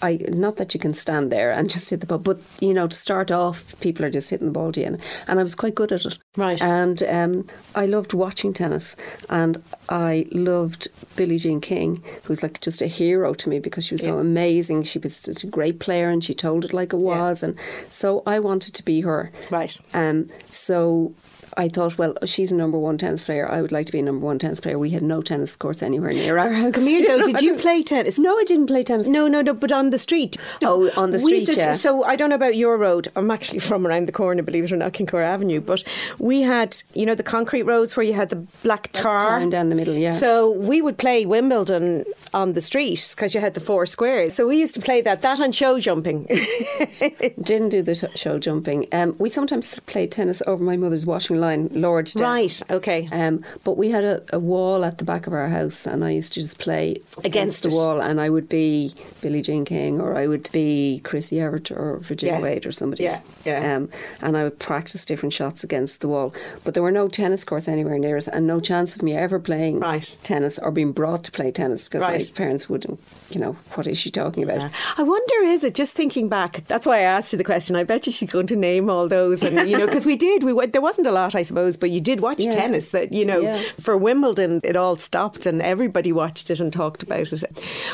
[0.03, 2.88] I, not that you can stand there and just hit the ball, but you know,
[2.88, 5.55] to start off, people are just hitting the ball to you, and, and I was
[5.55, 6.18] quite good at it.
[6.36, 6.61] Right.
[6.62, 8.96] And um, I loved watching tennis,
[9.30, 13.94] and I loved Billie Jean King, who's like just a hero to me because she
[13.94, 14.82] was so amazing.
[14.82, 17.57] She was just a great player, and she told it like it was, and
[17.88, 19.30] so I wanted to be her.
[19.50, 19.78] Right.
[19.94, 20.28] Um.
[20.50, 21.14] So.
[21.57, 23.48] I thought, well, she's a number one tennis player.
[23.48, 24.78] I would like to be a number one tennis player.
[24.78, 26.74] We had no tennis courts anywhere near our house.
[26.74, 27.24] Come here, though.
[27.32, 28.18] Did you play tennis?
[28.18, 29.09] No, I didn't play tennis.
[29.09, 30.36] No, no, no, but on the street.
[30.64, 31.72] Oh, on the street, to- yeah.
[31.72, 33.09] So I don't know about your road.
[33.16, 35.61] I'm actually from around the corner, believe it or not, Kincora Avenue.
[35.61, 35.84] But
[36.18, 39.22] we had, you know, the concrete roads where you had the black tar.
[39.40, 40.12] tar down the middle, yeah.
[40.12, 44.34] So we would play Wimbledon on the street because you had the four squares.
[44.34, 46.24] So we used to play that, that and show jumping.
[47.42, 48.86] Didn't do the t- show jumping.
[48.92, 52.11] Um, we sometimes played tennis over my mother's washing line, Lord.
[52.18, 53.09] right, okay.
[53.12, 56.11] Um, but we had a, a wall at the back of our house, and I
[56.12, 57.70] used to just play Against against, it.
[57.70, 58.01] the wall.
[58.01, 62.36] And I would be Billie Jean King, or I would be Chrissie Evert, or Virginia
[62.36, 62.43] Yeah.
[62.43, 63.05] Wade, or somebody.
[63.05, 63.76] Yeah, yeah.
[63.76, 63.90] Um,
[64.22, 66.32] and I would practice different shots against the wall.
[66.64, 69.38] But there were no tennis courts anywhere near us, and no chance of me ever
[69.38, 70.16] playing Right.
[70.22, 72.20] tennis or being brought to play tennis because Right.
[72.20, 72.99] my parents wouldn't.
[73.30, 74.70] You know, what is she talking about?
[74.97, 76.64] I wonder, is it just thinking back?
[76.68, 77.76] That's why I asked you the question.
[77.76, 80.43] I bet you she's going to name all those, and you know, because we did.
[80.45, 82.51] We there wasn't a lot, I suppose, but you did watch Yeah.
[82.53, 82.89] tennis.
[82.89, 83.62] That you know, Yeah.
[83.80, 87.43] for Wimbledon, it all stopped, and everybody watched it and talked about it.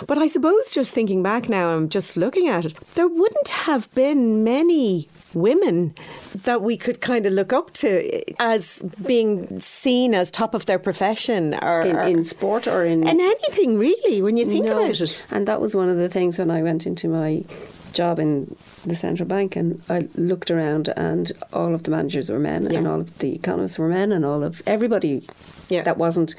[0.06, 2.74] But I suppose, just thinking back now, I'm just looking at it.
[2.94, 5.94] There wouldn't have been many women
[6.44, 10.78] that we could kind of look up to as being seen as top of their
[10.78, 14.22] profession, or, In, or in sport or in in anything really.
[14.22, 14.72] When you think No.
[14.78, 15.24] about it.
[15.30, 17.44] And that was one of the things when I went into my
[17.92, 22.38] job in the central bank and I looked around and all of the managers were
[22.38, 22.78] men Yeah.
[22.78, 25.26] and all of the economists were men and all of everybody
[25.68, 25.82] Yeah.
[25.82, 26.34] that wasn't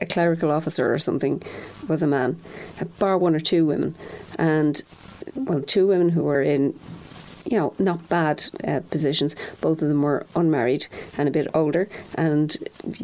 [0.00, 1.42] a clerical officer or something
[1.88, 2.36] was a man,
[2.98, 3.94] bar one or two women.
[4.38, 4.82] And
[5.34, 6.74] well, two women who were in
[7.50, 9.34] you know, not bad uh, positions.
[9.60, 10.86] Both of them were unmarried
[11.18, 12.56] and a bit older, and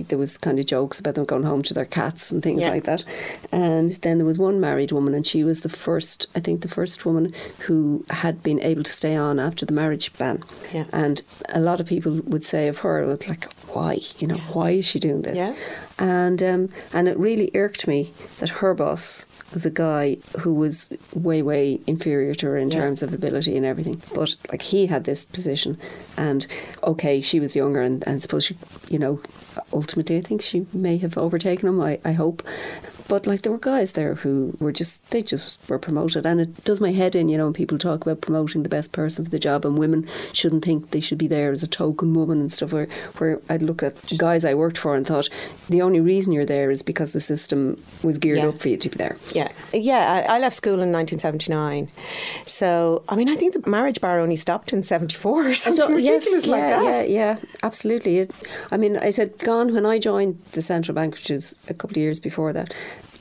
[0.09, 2.71] there was kind of jokes about them going home to their cats and things Yeah.
[2.71, 3.05] like that.
[3.51, 6.69] And then there was one married woman, and she was the first, I think, the
[6.69, 7.35] first woman
[7.67, 10.43] who had been able to stay on after the marriage ban.
[10.73, 10.85] Yeah.
[10.93, 11.23] And
[11.53, 13.99] a lot of people would say of her, like, why?
[14.19, 15.37] You know, why is she doing this?
[15.39, 15.55] Yeah.
[15.99, 20.93] And um, and it really irked me that her boss was a guy who was
[21.15, 22.81] way way inferior to her in Yeah.
[22.81, 24.03] terms of ability and everything.
[24.15, 25.79] But like he had this position,
[26.17, 26.47] and
[26.83, 28.57] okay, she was younger, and, and suppose she,
[28.91, 29.21] you know,
[29.73, 31.81] ultimately I think she may have overtaken him.
[31.81, 32.43] I, I hope.
[33.09, 36.65] But like there were guys there who were just they just were promoted, and it
[36.65, 39.31] does my head in, you know, when people talk about promoting the best person for
[39.31, 42.53] the job, and women shouldn't think they should be there as a token woman and
[42.53, 42.73] stuff.
[42.73, 42.89] Where
[43.19, 45.29] where I'd look at guys I worked for and thought
[45.69, 48.49] the only reason you're there is because the system was geared Yeah.
[48.49, 49.17] up for you to be there.
[49.33, 50.25] Yeah, yeah.
[50.29, 51.89] I, I left school in 1979,
[52.47, 56.27] so I mean, I think the marriage bar only stopped in 74 or something ridiculous
[56.27, 57.09] yes, like yeah, that.
[57.09, 58.19] yeah, yeah, absolutely.
[58.19, 58.35] It,
[58.71, 61.95] I mean, it had gone when I joined the central bank, which was a couple
[61.95, 62.73] of years before that.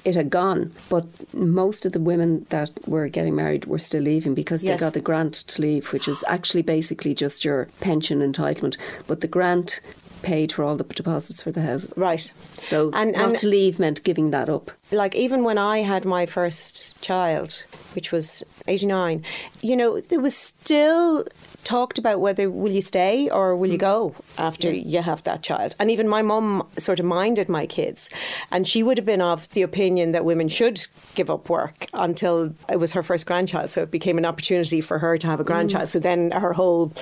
[0.05, 4.35] It had gone, but most of the women that were getting married were still leaving
[4.35, 4.79] because Yes.
[4.79, 8.77] they got the grant to leave, which is actually basically just your pension entitlement.
[9.07, 9.79] But the grant
[10.21, 11.97] paid for all the deposits for the houses.
[11.97, 12.31] Right.
[12.57, 14.71] So And- not and- to leave meant giving that up.
[14.91, 19.23] Like even when I had my first child, which was 89,
[19.61, 21.25] you know, there was still
[21.65, 25.75] talked about whether will you stay or will you go after you have that child.
[25.79, 28.09] And even my mum sort of minded my kids,
[28.51, 30.85] and she would have been of the opinion that women should
[31.15, 33.69] give up work until it was her first grandchild.
[33.69, 35.89] So it became an opportunity for her to have a grandchild.
[35.89, 36.93] So then her whole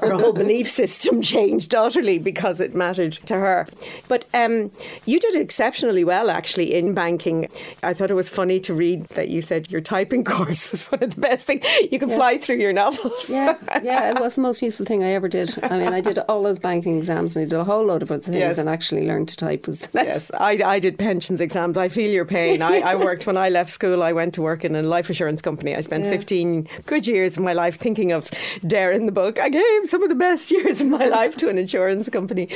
[0.00, 3.66] her whole belief system changed utterly because it mattered to her.
[4.08, 4.70] But um,
[5.04, 7.48] you did exceptionally well actually in banking.
[7.82, 11.02] I thought it was funny to read that you said your typing course was one
[11.02, 11.64] of the best things.
[11.90, 13.28] You can fly through your novels.
[13.28, 15.54] Yeah, yeah, it was the most useful thing I ever did.
[15.62, 18.10] I mean, I did all those banking exams and I did a whole load of
[18.10, 18.58] other things Yes.
[18.58, 20.06] and actually learned to type was the next.
[20.06, 21.76] Yes, I, I did pensions exams.
[21.78, 22.62] I feel your pain.
[22.62, 24.02] I, I worked when I left school.
[24.02, 25.74] I went to work in a life assurance company.
[25.74, 28.30] I spent 15 good years of my life thinking of
[28.66, 29.38] Dara in the book.
[29.38, 32.48] I gave some of the best years of my life to an insurance company.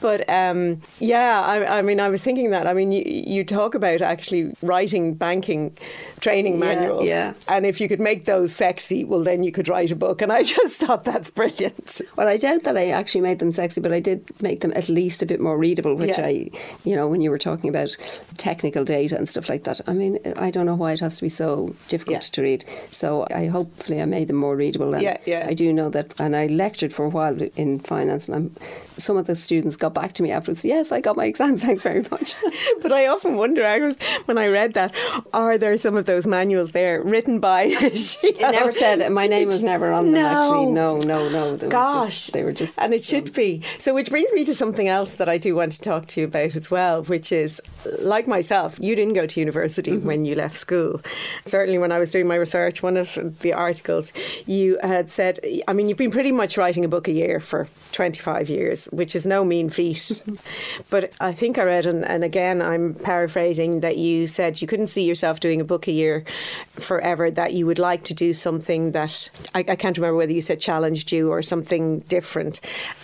[0.00, 2.66] But um, yeah, I, I mean, I was thinking that.
[2.66, 5.76] I mean, you, you talk about actually writing banking
[6.20, 7.04] training Yeah, manuals.
[7.04, 7.34] yeah.
[7.48, 10.22] And if you could make those sexy, well, then you could write a book.
[10.22, 12.00] And I just thought thought that's brilliant.
[12.16, 14.88] Well, I doubt that I actually made them sexy, but I did make them at
[14.88, 16.20] least a bit more readable, which yes.
[16.20, 16.50] I,
[16.84, 17.96] you know, when you were talking about
[18.36, 21.22] technical data and stuff like that, I mean, I don't know why it has to
[21.22, 22.30] be so difficult yeah.
[22.32, 22.64] to read.
[22.92, 24.94] So I hopefully I made them more readable.
[24.94, 25.46] And yeah, yeah.
[25.48, 28.56] I do know that, and I lectured for a while in finance, and I'm
[28.98, 30.64] some of the students got back to me afterwards.
[30.64, 31.62] Yes, I got my exams.
[31.66, 32.34] Thanks very much.
[32.82, 34.94] but I often wonder, I was when I read that,
[35.32, 37.62] are there some of those manuals there written by?
[37.70, 40.14] it never said my name was never on them.
[40.14, 40.26] No.
[40.26, 41.56] Actually, no, no, no.
[41.56, 41.68] No.
[41.68, 43.62] Gosh, just, they were just, and it should be.
[43.78, 46.26] So, which brings me to something else that I do want to talk to you
[46.26, 47.60] about as well, which is
[48.00, 50.06] like myself, you didn't go to university mm-hmm.
[50.06, 51.00] when you left school.
[51.46, 54.12] Certainly, when I was doing my research, one of the articles
[54.46, 57.68] you had said, I mean, you've been pretty much writing a book a year for
[57.92, 60.22] 25 years which is no mean feat.
[60.90, 64.88] but I think I read, and, and again, I'm paraphrasing, that you said you couldn't
[64.88, 66.24] see yourself doing a book a year
[66.70, 70.40] forever, that you would like to do something that I, I can't remember whether you
[70.42, 72.60] said challenged you or something different.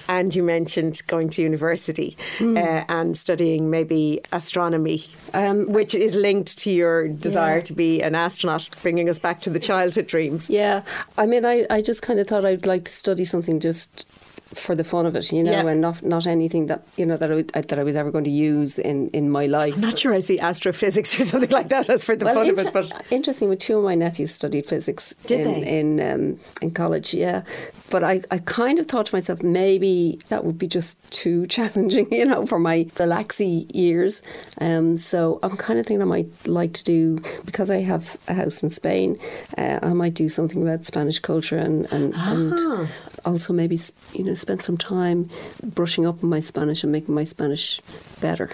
[0.09, 2.57] And you mentioned going to university mm.
[2.57, 7.62] uh, and studying maybe astronomy, um, which is linked to your desire yeah.
[7.62, 10.51] to be an astronaut, bringing us back to the childhood dreams.
[10.51, 10.83] Yeah,
[11.16, 14.07] I mean, I, I just kind of thought I'd like to study something just
[14.55, 15.66] for the fun of it, you know, yeah.
[15.66, 18.30] and not not anything that you know that I, that I was ever going to
[18.30, 19.74] use in, in my life.
[19.74, 22.48] I'm not sure I see astrophysics or something like that as for the well, fun
[22.48, 22.72] inter- of it.
[22.72, 25.78] But interesting, with two of my nephews studied physics Did in they?
[25.78, 27.42] in um, in college, yeah.
[27.90, 32.12] But I, I kind of thought to myself maybe that would be just too challenging,
[32.12, 34.22] you know, for my the laxy years.
[34.61, 38.34] Um, so I'm kind of thinking I might like to do because I have a
[38.34, 39.18] house in Spain.
[39.57, 42.32] Uh, I might do something about Spanish culture and and, ah.
[42.32, 42.88] and
[43.25, 43.79] also maybe
[44.12, 45.31] you know spend some time
[45.62, 47.81] brushing up on my Spanish and making my Spanish
[48.20, 48.51] better.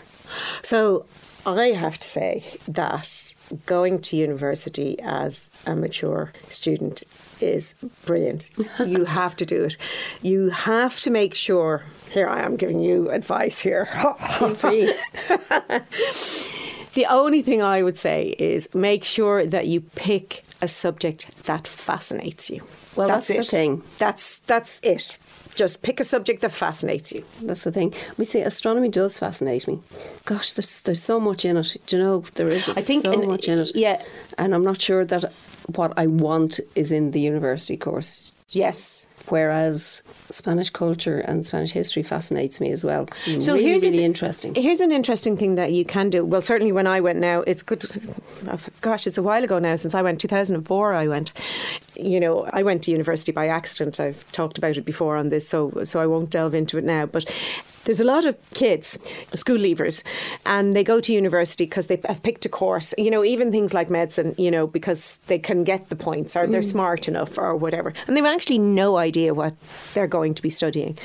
[0.62, 1.07] So
[1.47, 7.05] I have to say that going to university as a mature student
[7.41, 8.51] is brilliant.
[8.87, 9.77] you have to do it.
[10.21, 11.85] You have to make sure.
[12.11, 13.87] Here I am giving you advice here.
[14.57, 14.87] free.
[16.95, 21.66] the only thing I would say is make sure that you pick a subject that
[21.66, 22.62] fascinates you.
[22.99, 23.82] Well, that's, that's the thing.
[23.99, 25.16] That's that's it.
[25.55, 27.24] Just pick a subject that fascinates you.
[27.42, 27.94] That's the thing.
[28.16, 29.80] We say astronomy does fascinate me.
[30.24, 31.76] Gosh, there's there's so much in it.
[31.86, 33.70] Do you know there is I think so in, much in it.
[33.76, 34.03] Yeah,
[34.36, 35.32] and I'm not sure that
[35.76, 38.34] what I want is in the university course.
[38.51, 43.09] Yes, whereas Spanish culture and Spanish history fascinates me as well.
[43.12, 44.55] so really, here's really th- interesting.
[44.55, 46.25] Here's an interesting thing that you can do.
[46.25, 47.85] Well, certainly when I went now, it's good.
[48.47, 50.21] Oh, gosh, it's a while ago now since I went.
[50.21, 51.33] 2004, I went.
[51.95, 54.01] You know, I went to university by accident.
[54.01, 57.07] I've talked about it before on this, so so I won't delve into it now.
[57.07, 57.25] But
[57.89, 58.99] there's a lot of kids,
[59.34, 60.03] school leavers,
[60.45, 63.72] and they go to university because they have picked a course, you know, even things
[63.72, 66.70] like medicine, you know, because they can get the points or they're mm.
[66.70, 67.95] smart enough or whatever.
[68.07, 69.55] And they've actually no idea what
[69.95, 70.99] they're going to be studying.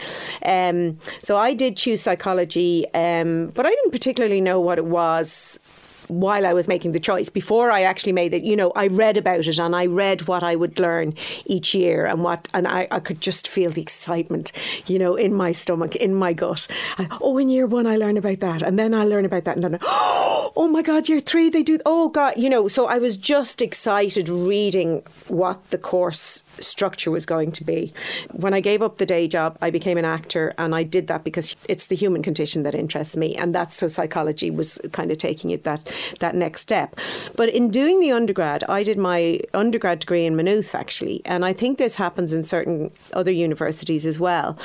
[0.46, 5.60] Um, so I did choose psychology, um, but I didn't particularly know what it was
[6.08, 9.18] while I was making the choice, before I actually made it, you know, I read
[9.18, 11.14] about it and I read what I would learn
[11.46, 14.52] each year and what, and I, I could just feel the excitement,
[14.86, 16.68] you know, in my stomach, in my gut.
[16.98, 18.62] I, oh, in year one, I learn about that.
[18.62, 19.56] And then I learn about that.
[19.56, 22.98] And then, oh my God, year three, they do, oh God, you know, so I
[22.98, 27.94] was just excited reading what the course structure was going to be.
[28.32, 31.24] When I gave up the day job, I became an actor and I did that
[31.24, 33.36] because it's the human condition that interests me.
[33.36, 36.96] And that's so psychology was kind of taking it that that next step.
[37.36, 41.54] But in doing the undergrad, I did my undergrad degree in Maynooth actually, and I
[41.54, 44.58] think this happens in certain other universities as well.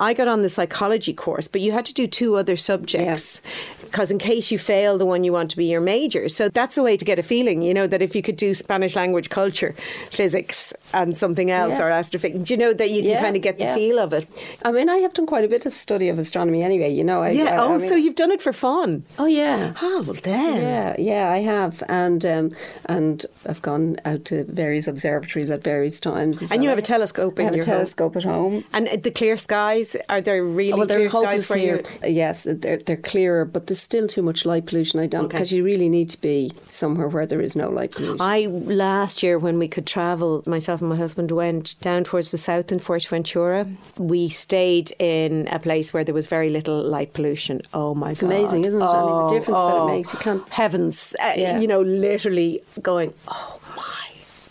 [0.00, 3.42] I got on the psychology course, but you had to do two other subjects
[3.90, 6.28] because in case you fail the one you want to be your major.
[6.28, 8.54] So that's a way to get a feeling, you know, that if you could do
[8.54, 9.74] Spanish language culture,
[10.10, 11.86] physics, and something else, yeah.
[11.86, 14.28] or astrophysics, you know, that you can yeah, kind of get the feel of it.
[14.64, 17.22] I mean, I have done quite a bit of study of astronomy anyway, you know.
[17.22, 19.04] I, yeah, I, oh, I mean, so you've done it for fun?
[19.18, 19.74] Oh, yeah.
[19.80, 20.62] Oh, well, then.
[20.62, 21.82] Yeah, yeah, I have.
[21.88, 22.50] And um,
[22.86, 26.40] and I've gone out to various observatories at various times.
[26.40, 26.62] and well.
[26.62, 28.18] you have a telescope I in have a telescope home.
[28.18, 28.64] at home.
[28.72, 31.82] And the clear skies, are there really oh, well, clear skies for you?
[32.04, 35.00] Yes, they're, they're clearer, but there's still too much light pollution.
[35.00, 35.56] I don't, because okay.
[35.56, 38.18] you really need to be somewhere where there is no light pollution.
[38.20, 42.38] I, last year, when we could travel, myself and my husband went down towards the
[42.38, 43.74] south in Fuerteventura.
[43.96, 47.62] We stayed in a place where there was very little light pollution.
[47.72, 48.32] Oh my it's God.
[48.32, 48.84] amazing, isn't it?
[48.84, 50.12] Oh, I mean, the oh, difference oh, that it oh, makes.
[50.12, 50.48] You can't.
[50.48, 51.14] Heavens.
[51.22, 51.58] Uh, yeah.
[51.58, 54.08] You know, literally going, oh my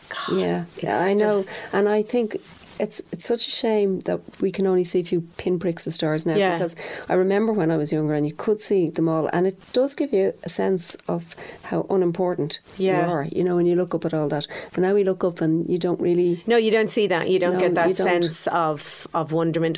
[0.10, 0.38] God.
[0.40, 1.44] Yeah, yeah I know.
[1.74, 2.38] And I think
[2.80, 6.26] it's it's such a shame that we can only see a few pinpricks of stars
[6.26, 6.36] now.
[6.36, 6.58] Yeah.
[6.58, 6.76] Because
[7.10, 9.94] I remember when I was younger and you could see them all, and it does
[9.96, 13.06] give you a sense of how unimportant Yeah.
[13.08, 13.24] you are.
[13.32, 14.48] You know, when you look up at all that.
[14.74, 16.44] But now we look up and you don't really.
[16.48, 17.30] No, you don't see that.
[17.30, 19.78] You don't No, get that sense of, of wonderment.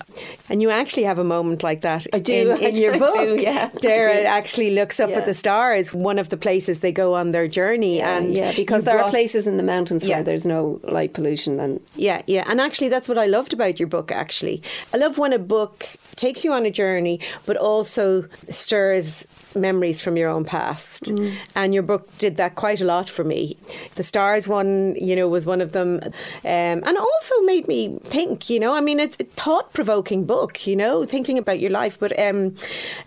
[0.49, 2.99] And you actually have a moment like that I do, in, in do, your I
[2.99, 3.13] book.
[3.15, 5.17] do, yeah, Dara actually looks up Yeah.
[5.19, 8.01] at the stars, one of the places they go on their journey.
[8.01, 10.17] and yeah, because there are places in the mountains Yeah.
[10.17, 12.43] where there's no light pollution and Yeah, yeah.
[12.47, 14.61] And actually, that's what I loved about your book, actually.
[14.93, 15.85] I love when a book
[16.15, 19.25] takes you on a journey, but also stirs
[19.55, 21.05] memories from your own past.
[21.05, 21.35] Mm.
[21.55, 23.57] And your book did that quite a lot for me.
[23.95, 25.99] The Stars one, you know, was one of them.
[26.03, 26.11] Um,
[26.43, 30.75] and also made me think, you know, I mean, it's a thought provoking book, you
[30.75, 31.99] know, thinking about your life.
[31.99, 32.55] But um,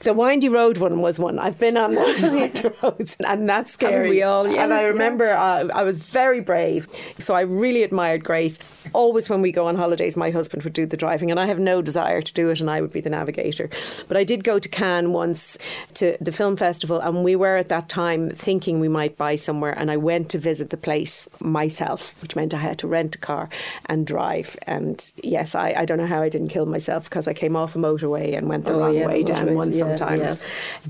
[0.01, 1.39] the Windy Road one was one.
[1.39, 4.11] I've been on those windy roads, and that's scary.
[4.11, 4.49] We all?
[4.49, 4.65] Yeah.
[4.65, 6.89] And I remember uh, I was very brave.
[7.19, 8.59] So I really admired Grace.
[8.93, 11.59] Always when we go on holidays, my husband would do the driving, and I have
[11.59, 13.71] no desire to do it, and I would be the navigator.
[14.09, 15.59] But I did go to Cannes once
[15.95, 19.73] to the film festival, and we were at that time thinking we might buy somewhere,
[19.79, 23.19] and I went to visit the place myself, which meant I had to rent a
[23.19, 23.49] car
[23.87, 24.57] and drive.
[24.67, 27.77] And yes, I, I don't know how I didn't kill myself because I came off
[27.77, 30.21] a motorway and went the Oh, wrong yeah, the way down motorways, one yeah, sometimes.
[30.21, 30.37] yeah.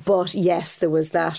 [0.05, 1.37] But yes, there was that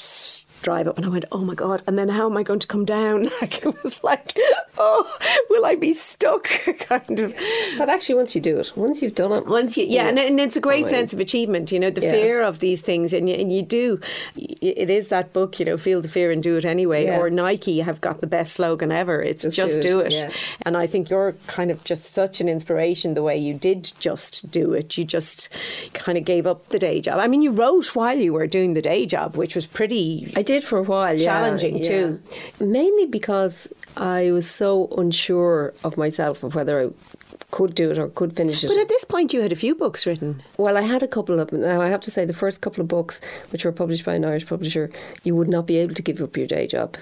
[0.62, 1.82] drive up, and I went, oh my God.
[1.88, 3.30] And then how am I going to come down?
[3.41, 4.38] Like, it was like,
[4.78, 5.18] oh,
[5.49, 6.43] will I be stuck?
[6.80, 7.34] kind of.
[7.78, 10.39] But actually, once you do it, once you've done it, Once you, yeah, And, and
[10.39, 12.12] it's a great Oh, sense of achievement, you know, the Yeah.
[12.12, 13.14] fear of these things.
[13.14, 13.99] And you, and you do,
[14.36, 17.05] it is that book, you know, feel the fear and do it anyway.
[17.05, 17.20] Yeah.
[17.20, 19.22] Or Nike have got the best slogan ever.
[19.22, 20.07] It's just, Just do do it.
[20.07, 20.32] it, yeah.
[20.64, 24.51] And I think you're kind of just such an inspiration the way you did just
[24.51, 24.97] do it.
[24.97, 25.49] You just
[25.93, 27.18] kind of gave up the day job.
[27.20, 30.41] I mean, you wrote while you were doing the day job, which was pretty I
[30.43, 31.18] did for a while.
[31.18, 31.88] Challenging yeah.
[31.88, 32.22] too.
[32.60, 36.89] Mainly because I was so unsure of myself of whether I
[37.52, 38.68] could do it or could finish it.
[38.68, 40.41] But at this point, you had a few books written.
[40.58, 41.82] Well, I had a couple of now.
[41.82, 44.45] I have to say, the first couple of books, which were published by an Irish
[44.47, 44.89] publisher,
[45.24, 46.95] you would not be able to give up your day job.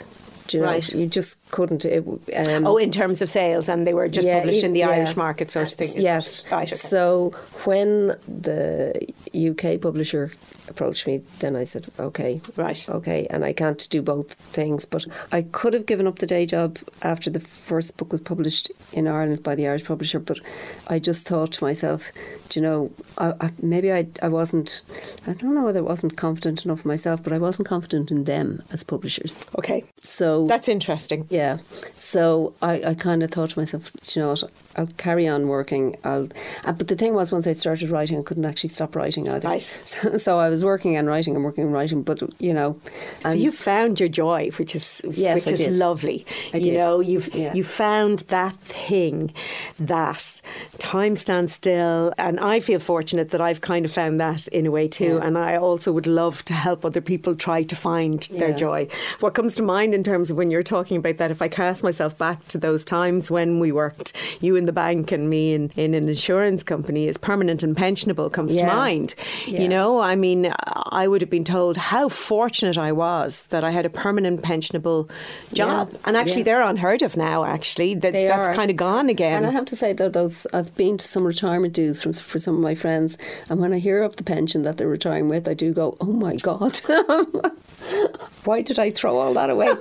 [0.53, 0.67] You know?
[0.67, 0.93] Right.
[0.93, 1.85] You just couldn't.
[1.85, 4.79] It, um, Oh, in terms of sales, and they were just yeah, published in the
[4.79, 4.89] yeah.
[4.89, 5.91] Irish market, sort of thing.
[6.01, 6.43] Yes.
[6.51, 6.67] Right.
[6.67, 6.75] Okay.
[6.75, 7.31] So
[7.65, 10.31] when the UK publisher
[10.67, 12.87] approached me, then I said, okay, Right.
[12.89, 14.85] okay, and I can't do both things.
[14.85, 18.71] But I could have given up the day job after the first book was published
[18.93, 20.19] in Ireland by the Irish publisher.
[20.19, 20.39] But
[20.87, 22.11] I just thought to myself,
[22.49, 24.81] do you know, I, I, maybe I, I wasn't.
[25.27, 28.63] I don't know whether I wasn't confident enough myself, but I wasn't confident in them
[28.73, 29.39] as publishers.
[29.57, 29.83] okay.
[30.01, 31.27] So That's interesting.
[31.29, 31.59] yeah.
[31.95, 34.43] So I, I kind of thought to myself, "Do you know what,
[34.75, 35.95] I'll carry on working.
[36.03, 36.27] I'll,
[36.65, 39.47] uh, but the thing was, once I started writing, I couldn't actually stop writing either.
[39.47, 39.59] Right.
[39.89, 42.79] So, so I was working and writing and working and writing, but you know,
[43.23, 45.75] So you found your joy, which is Yes, which I is did.
[45.77, 46.25] lovely.
[46.53, 46.77] I you did.
[46.79, 47.53] know, you've Yeah.
[47.53, 49.33] you found that thing
[49.79, 50.41] that
[50.77, 54.71] time stands still, and I feel fortunate that I've kind of found that in a
[54.71, 55.15] way too.
[55.19, 55.25] Yeah.
[55.25, 58.87] And I also would love to help other people try to find their joy.
[59.19, 61.83] What comes to mind in terms of when you're talking about that, if I cast
[61.83, 65.71] myself back to those times when we worked, you in the bank and me in,
[65.75, 69.15] in an insurance company, is permanent and pensionable comes to mind.
[69.45, 69.61] Yeah.
[69.61, 70.51] You know, I mean,
[70.91, 75.09] I would have been told how fortunate I was that I had a permanent pensionable
[75.53, 75.89] job.
[75.91, 75.97] Yeah.
[76.05, 76.43] And actually, Yeah.
[76.43, 77.95] they're unheard of now, actually.
[77.95, 78.53] That, They that's are.
[78.53, 79.37] kind of gone again.
[79.37, 82.39] And I have to say that those I've been to some retirement dues from for
[82.39, 83.17] some of my friends,
[83.49, 86.05] and when I hear of the pension that they're retiring with, I do go, "Oh
[86.13, 86.79] my god,
[88.45, 89.69] why did I throw all that away?"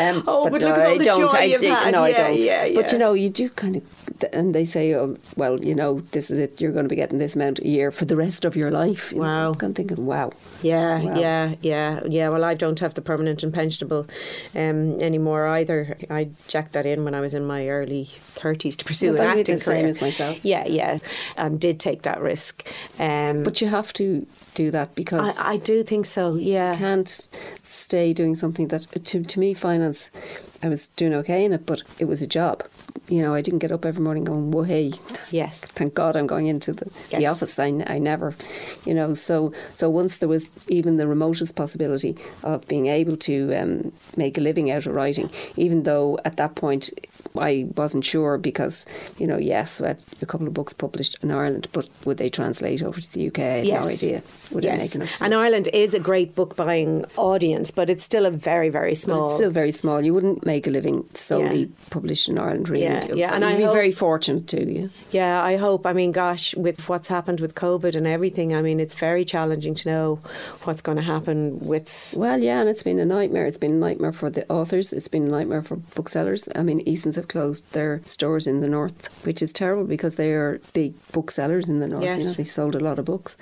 [0.00, 1.30] Um, Oh, but no, look at all I the don't.
[1.30, 1.92] joy I do- had.
[1.92, 2.40] No, I Yeah, don't.
[2.40, 3.82] yeah, But you know, you do kind of,
[4.32, 6.58] and they say, "Oh, well, you know, this is it.
[6.58, 9.12] You're going to be getting this amount a year for the rest of your life."
[9.12, 9.48] You know, Wow.
[9.48, 10.32] I'm kind of thinking, "Wow."
[10.62, 11.20] Yeah, Wow.
[11.20, 12.28] yeah, yeah, yeah.
[12.30, 14.08] Well, I don't have the permanent and pensionable
[14.54, 15.98] um, anymore either.
[16.08, 18.04] I jacked that in when I was in my early
[18.40, 20.42] thirties to pursue Well, an acting the same as myself.
[20.42, 20.98] Yeah, yeah,
[21.36, 22.64] and did take that risk.
[22.98, 26.34] Um, But you have to do that because I, I do think so.
[26.34, 27.28] Yeah, I can't
[27.62, 30.10] stay doing something that to to me finance
[30.62, 32.62] I was doing okay in it but it was a job
[33.08, 34.92] you know I didn't get up every morning going whoa hey
[35.30, 35.60] yes.
[35.60, 38.34] thank God I'm going into the, the office I, I never
[38.84, 43.54] you know so so once there was even the remotest possibility of being able to
[43.54, 46.90] um, make a living out of writing even though at that point
[47.38, 48.86] I wasn't sure because
[49.18, 52.30] you know yes we had a couple of books published in Ireland but would they
[52.30, 53.84] translate over to the UK I had Yes.
[53.84, 54.80] no idea would yes.
[54.80, 58.68] make enough And Ireland is a great book buying audience, but it's still a very,
[58.68, 59.26] very But small.
[59.28, 60.02] it's still very small.
[60.02, 61.66] You wouldn't make a living solely Yeah.
[61.90, 62.82] published in Ireland, really.
[62.84, 63.16] Yeah, you?
[63.16, 64.66] yeah, and You'd I be hope- very fortunate too.
[64.68, 64.86] Yeah.
[65.12, 65.86] Yeah, I hope.
[65.86, 69.74] I mean, gosh, with what's happened with COVID and everything, I mean, it's very challenging
[69.76, 70.18] to know
[70.64, 72.14] what's going to happen with.
[72.16, 73.46] Well, yeah, and it's been a nightmare.
[73.46, 74.92] It's been a nightmare for the authors.
[74.92, 76.48] It's been a nightmare for booksellers.
[76.56, 80.32] I mean, Eason's have closed their stores in the north, which is terrible because they
[80.32, 82.02] are big booksellers in the north.
[82.02, 82.18] Yes.
[82.18, 83.38] You know, they sold a lot of books.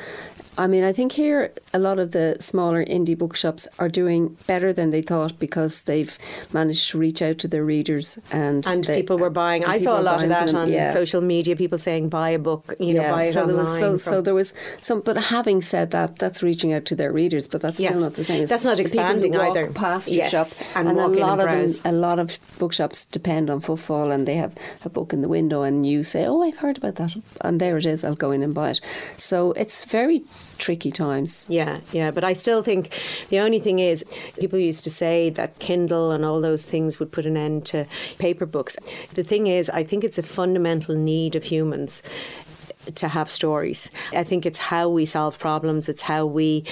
[0.58, 4.72] I mean, I think here a lot of the smaller indie bookshops are doing better
[4.72, 6.18] than they thought because they've
[6.52, 9.64] managed to reach out to their readers and and they, people were buying.
[9.64, 10.90] I saw a lot of that on yeah.
[10.90, 11.54] social media.
[11.54, 13.02] People saying buy a book, you yeah.
[13.02, 13.54] know, buy it so online.
[13.54, 16.96] There was, so, so there was some, but having said that, that's reaching out to
[16.96, 17.92] their readers, but that's yes.
[17.92, 18.44] still not the same.
[18.46, 19.70] That's not expanding either.
[19.70, 20.30] Past your yes.
[20.32, 24.26] shop, and, and a lot of them, a lot of bookshops depend on footfall, and
[24.26, 24.54] they have
[24.84, 27.12] a book in the window, and you say, "Oh, I've heard about that,"
[27.46, 28.04] and there it is.
[28.04, 28.80] I'll go in and buy it.
[29.16, 30.22] So it's very
[30.58, 31.46] tricky times.
[31.48, 32.10] Yeah, yeah.
[32.16, 32.82] But I still think
[33.28, 34.04] the only thing is,
[34.38, 37.84] people used to say that Kindle and all those things would put an end to
[38.18, 38.76] paper books.
[39.14, 42.02] The thing is, I think it's a fundamental need of humans
[42.94, 43.90] to have stories.
[44.12, 46.64] I think it's how we solve problems, it's how we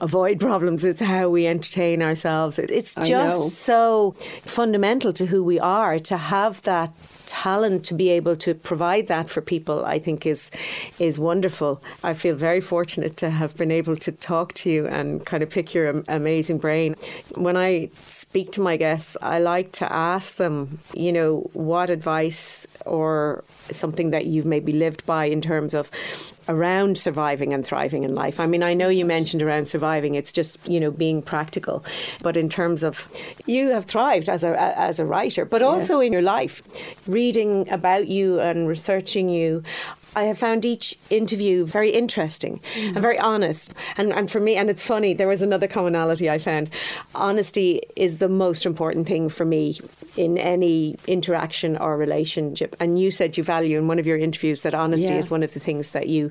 [0.00, 2.58] avoid problems, it's how we entertain ourselves.
[2.58, 6.92] It's just so fundamental to who we are to have that
[7.30, 10.50] talent to be able to provide that for people, I think is
[10.98, 11.80] is wonderful.
[12.02, 15.50] I feel very fortunate to have been able to talk to you and kind of
[15.50, 16.96] pick your amazing brain.
[17.36, 22.66] When I speak to my guests, I like to ask them, you know, what advice
[22.84, 25.90] or something that you've maybe lived by in terms of
[26.50, 28.40] around surviving and thriving in life.
[28.40, 31.84] I mean, I know you mentioned around surviving, it's just, you know, being practical.
[32.22, 33.08] But in terms of
[33.46, 36.06] you have thrived as a as a writer, but also yeah.
[36.06, 36.62] in your life.
[37.06, 39.62] Reading about you and researching you,
[40.16, 42.88] I have found each interview very interesting mm-hmm.
[42.88, 43.72] and very honest.
[43.96, 46.70] And, and for me, and it's funny, there was another commonality I found.
[47.14, 49.78] Honesty is the most important thing for me
[50.16, 52.74] in any interaction or relationship.
[52.80, 55.18] And you said you value in one of your interviews that honesty yeah.
[55.18, 56.30] is one of the things that you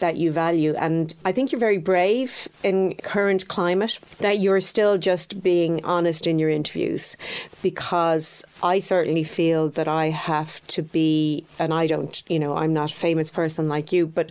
[0.00, 0.74] that you value.
[0.76, 6.26] And I think you're very brave in current climate that you're still just being honest
[6.26, 7.16] in your interviews
[7.62, 12.72] because I certainly feel that I have to be, and I don't, you know, I'm
[12.72, 14.30] not a famous person like you, but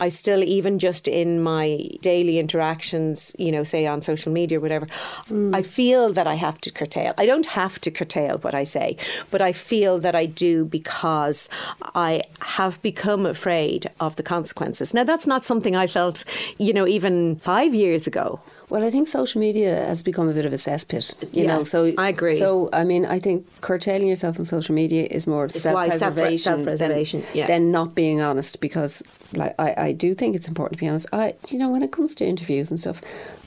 [0.00, 4.60] I still, even just in my daily interactions, you know, say on social media or
[4.60, 4.86] whatever,
[5.28, 5.54] mm.
[5.54, 7.14] I feel that I have to curtail.
[7.18, 8.96] I don't have to curtail what I say,
[9.30, 11.48] but I feel that I do because
[11.94, 14.92] I have become afraid of the consequences.
[14.92, 16.24] Now, that's not something I felt,
[16.58, 18.40] you know, even five years ago.
[18.72, 21.62] Well, I think social media has become a bit of a cesspit, you yeah, know.
[21.62, 22.32] So I agree.
[22.32, 27.28] So I mean, I think curtailing yourself on social media is more self-preservation, self-preservation than,
[27.34, 27.46] yeah.
[27.46, 28.62] than, not being honest.
[28.62, 29.02] Because,
[29.34, 31.06] like, I, I do think it's important to be honest.
[31.12, 33.02] I, you know, when it comes to interviews and stuff,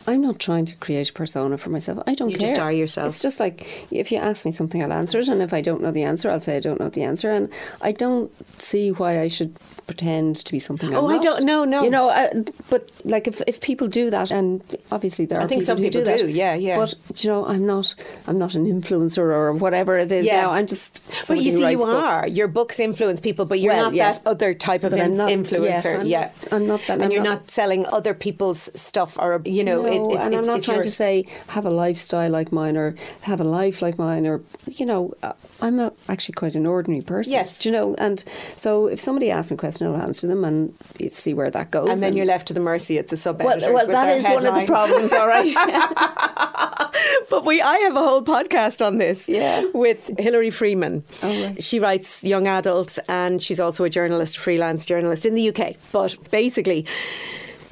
[0.05, 2.03] I'm not trying to create a persona for myself.
[2.05, 2.49] I don't you care.
[2.49, 3.07] You just are yourself.
[3.07, 5.81] It's just like if you ask me something, I'll answer it, and if I don't
[5.81, 7.49] know the answer, I'll say I don't know the answer, and
[7.81, 10.89] I don't see why I should pretend to be something.
[10.89, 11.19] I'm oh, not.
[11.19, 11.63] I don't know.
[11.63, 12.31] No, you know, I,
[12.69, 14.61] but like if, if people do that, and
[14.91, 16.27] obviously there are I think people some who people do, that, do.
[16.27, 16.77] Yeah, yeah.
[16.77, 17.95] But you know, I'm not.
[18.27, 20.25] I'm not an influencer or whatever it is.
[20.25, 20.41] Yeah.
[20.41, 21.03] Now I'm just.
[21.27, 22.27] But you see, you are.
[22.27, 24.19] Your books influence people, but you're well, not yes.
[24.19, 25.63] that other type of in- not, influencer.
[25.63, 26.93] Yes, I'm yeah, not, I'm not that.
[26.93, 30.25] And I'm you're not, not, selling other people's stuff, or you know, no, it, it's,
[30.25, 30.87] and it's, I'm not trying yours.
[30.87, 34.85] to say have a lifestyle like mine or have a life like mine, or you
[34.85, 37.33] know, uh, I'm a, actually quite an ordinary person.
[37.33, 38.23] Yes, you know, and
[38.55, 41.71] so if somebody asks me a question, I'll answer them, and you see where that
[41.71, 41.89] goes.
[41.89, 43.63] And then and you're left to the mercy at the sub editors.
[43.63, 44.45] Well, well that is headlines.
[44.45, 46.91] one of the problems, all right.
[47.29, 49.27] but we, I have a whole podcast on this.
[49.27, 49.69] Yeah.
[49.73, 51.03] with Hilary Freeman.
[51.23, 51.63] Oh, right.
[51.63, 55.75] She writes young adult, and she's also a journalist, freelance journalist in the UK.
[55.91, 56.85] But basically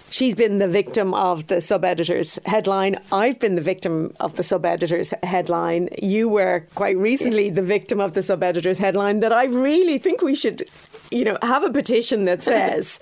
[0.09, 2.97] she's been the victim of the sub editor's headline.
[3.11, 5.89] I've been the victim of the sub editor's headline.
[6.01, 10.21] You were quite recently the victim of the sub editor's headline that I really think
[10.21, 10.63] we should
[11.11, 12.99] you know, have a petition that says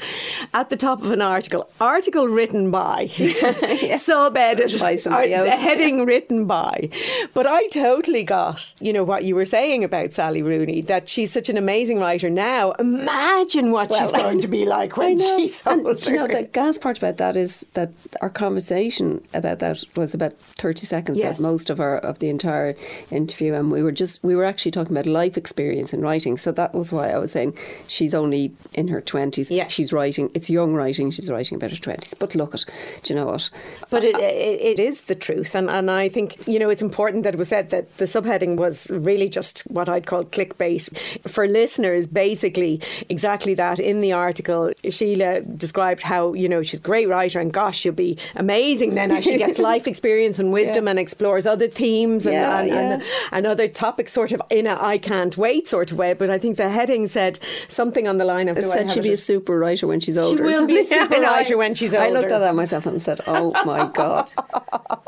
[0.53, 3.97] at the top of an article, article written by, yeah.
[3.97, 6.89] sub editor, heading written by.
[7.33, 11.31] But I totally got, you know, what you were saying about Sally Rooney, that she's
[11.31, 12.71] such an amazing writer now.
[12.73, 15.89] Imagine what well, she's going to be like when she's older.
[15.89, 17.91] And, you know, the gas part about that is that
[18.21, 21.39] our conversation about that was about 30 seconds yes.
[21.39, 22.75] at most of our of the entire
[23.09, 26.51] interview and we were just we were actually talking about life experience in writing so
[26.51, 27.53] that was why I was saying
[27.91, 29.67] she's only in her 20s yeah.
[29.67, 32.65] she's writing it's young writing she's writing about her 20s but look at
[33.03, 33.49] do you know what?
[33.89, 37.23] But it, it, it is the truth and, and I think you know it's important
[37.23, 40.81] that it was said that the subheading was really just what I'd call clickbait.
[41.29, 46.83] For listeners basically exactly that in the article Sheila described how you know she's a
[46.83, 50.85] great writer and gosh she'll be amazing then as she gets life experience and wisdom
[50.85, 50.91] yeah.
[50.91, 54.97] and explores other themes and, and, and, and, other topics sort of in a I
[54.97, 56.13] can't wait sort of way.
[56.13, 57.39] But I think the heading said
[57.81, 58.57] something on the line of.
[58.57, 60.37] It said she'd be a super writer when she's older.
[60.37, 62.05] She will be a super writer when she's older.
[62.05, 64.31] I looked at that myself and said, "Oh my god."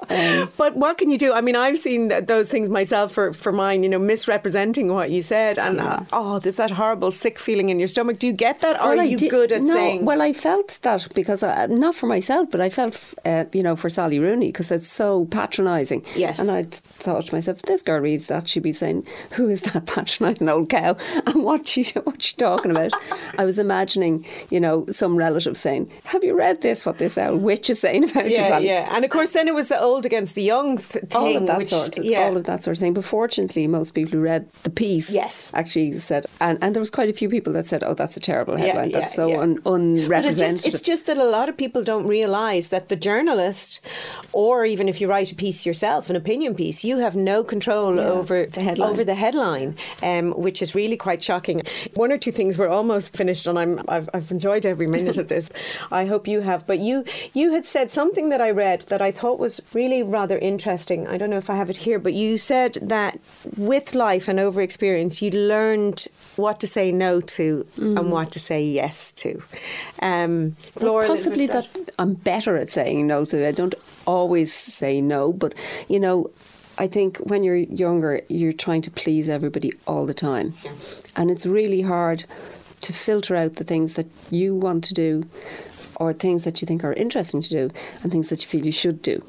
[0.09, 1.33] Um, but what can you do?
[1.33, 3.83] I mean, I've seen those things myself for for mine.
[3.83, 5.93] You know, misrepresenting what you said, and yeah.
[5.93, 8.19] uh, oh, there's that horrible sick feeling in your stomach.
[8.19, 10.05] Do you get that, or well, are you did, good at no, saying?
[10.05, 12.95] Well, I felt that because I, not for myself, but I felt
[13.25, 16.05] uh, you know for Sally Rooney because it's so patronising.
[16.15, 16.63] Yes, and I
[17.03, 20.69] thought to myself, this girl reads that, she'd be saying, "Who is that patronising old
[20.69, 23.01] cow?" And what she what she talking about?
[23.37, 26.85] I was imagining, you know, some relative saying, "Have you read this?
[26.85, 29.53] What this old witch is saying about yeah, you?" Yeah, and of course, then it
[29.53, 32.21] was the old against the young th- thing, all of that which, sort of, yeah.
[32.21, 32.93] all of that sort of thing.
[32.93, 36.89] But fortunately, most people who read the piece, yes, actually said, and, and there was
[36.89, 38.89] quite a few people that said, "Oh, that's a terrible headline.
[38.89, 42.07] Yeah, that's so un, unrepresentative." It's just, it's just that a lot of people don't
[42.07, 43.81] realise that the journalist,
[44.31, 47.99] or even if you write a piece yourself, an opinion piece, you have no control
[47.99, 48.89] over the headline.
[48.89, 51.61] over the headline, um, which is really quite shocking.
[51.95, 55.27] One or two things were almost finished, and I'm I've, I've enjoyed every minute of
[55.27, 55.49] this.
[55.91, 56.65] I hope you have.
[56.65, 60.37] But you you had said something that I read that I thought was really rather
[60.37, 61.07] interesting.
[61.07, 63.19] I don't know if I have it here, but you said that
[63.57, 67.99] with life and over experience, you learned what to say no to mm.
[67.99, 69.41] and what to say yes to.
[70.01, 71.71] Um, well, possibly that.
[71.73, 73.47] that I'm better at saying no to.
[73.47, 73.75] I don't
[74.05, 75.53] always say no, but
[75.87, 76.29] you know,
[76.77, 80.55] I think when you're younger, you're trying to please everybody all the time.
[81.15, 82.25] And it's really hard
[82.81, 85.25] to filter out the things that you want to do
[85.95, 88.71] or things that you think are interesting to do and things that you feel you
[88.71, 89.23] should do.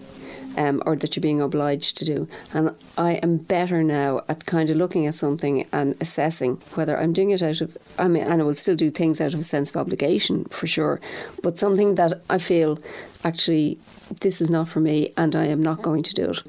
[0.56, 2.28] Um, or that you're being obliged to do.
[2.52, 7.12] And I am better now at kind of looking at something and assessing whether I'm
[7.12, 9.42] doing it out of, I mean, and I will still do things out of a
[9.42, 11.00] sense of obligation for sure,
[11.42, 12.78] but something that I feel
[13.24, 13.80] actually
[14.20, 16.42] this is not for me and I am not going to do it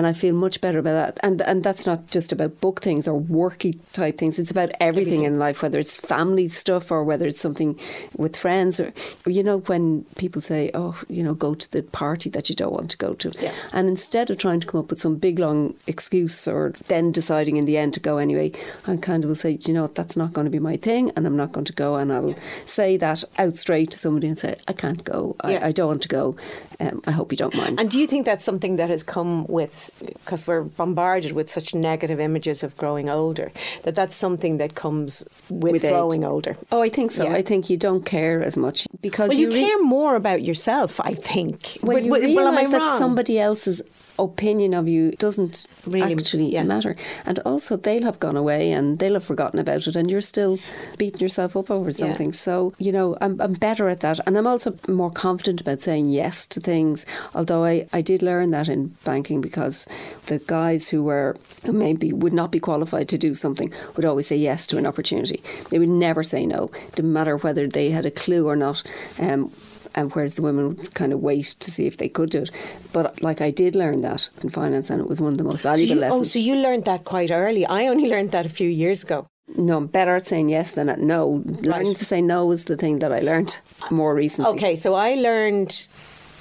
[0.00, 1.20] and I feel much better about that.
[1.22, 4.38] And and that's not just about book things or worky type things.
[4.38, 5.24] It's about everything, everything.
[5.24, 7.78] in life, whether it's family stuff or whether it's something
[8.16, 8.94] with friends or,
[9.26, 12.72] you know when people say, oh, you know, go to the party that you don't
[12.72, 13.52] want to go to, yeah.
[13.74, 17.58] and instead of trying to come up with some big long excuse or then deciding
[17.58, 18.50] in the end to go anyway,
[18.86, 21.26] I kind of will say, you know, that's not going to be my thing, and
[21.26, 22.38] I'm not going to go, and I'll yeah.
[22.64, 25.66] say that out straight to somebody and say, I can't go, I, yeah.
[25.66, 26.36] I don't want to go.
[26.80, 27.78] Um, I hope you don't mind.
[27.78, 31.74] And do you think that's something that has come with, because we're bombarded with such
[31.74, 33.50] negative images of growing older,
[33.82, 36.28] that that's something that comes with, with growing age.
[36.28, 36.56] older?
[36.72, 37.24] Oh, I think so.
[37.24, 37.34] Yeah.
[37.34, 40.42] I think you don't care as much because well, you, you re- care more about
[40.42, 41.00] yourself.
[41.00, 41.78] I think.
[41.80, 43.82] When but, you but, realise that somebody else's
[44.22, 46.62] opinion of you doesn't really actually yeah.
[46.62, 46.96] matter.
[47.26, 50.58] And also, they'll have gone away and they'll have forgotten about it, and you're still
[50.98, 52.28] beating yourself up over something.
[52.28, 52.32] Yeah.
[52.32, 54.20] So, you know, I'm, I'm better at that.
[54.26, 58.50] And I'm also more confident about saying yes to things, although I, I did learn
[58.50, 59.86] that in banking because
[60.26, 64.26] the guys who were who maybe would not be qualified to do something would always
[64.26, 65.42] say yes to an opportunity.
[65.70, 68.82] They would never say no, didn't matter whether they had a clue or not.
[69.18, 69.52] Um,
[69.94, 72.50] and whereas the women would kind of wait to see if they could do it.
[72.92, 75.62] But like I did learn that in finance, and it was one of the most
[75.62, 76.28] valuable so you, oh, lessons.
[76.28, 77.66] Oh, so you learned that quite early.
[77.66, 79.26] I only learned that a few years ago.
[79.56, 81.42] No, I'm better at saying yes than at no.
[81.44, 81.62] Right.
[81.62, 83.60] Learning to say no is the thing that I learned
[83.90, 84.52] more recently.
[84.52, 85.86] Okay, so I learned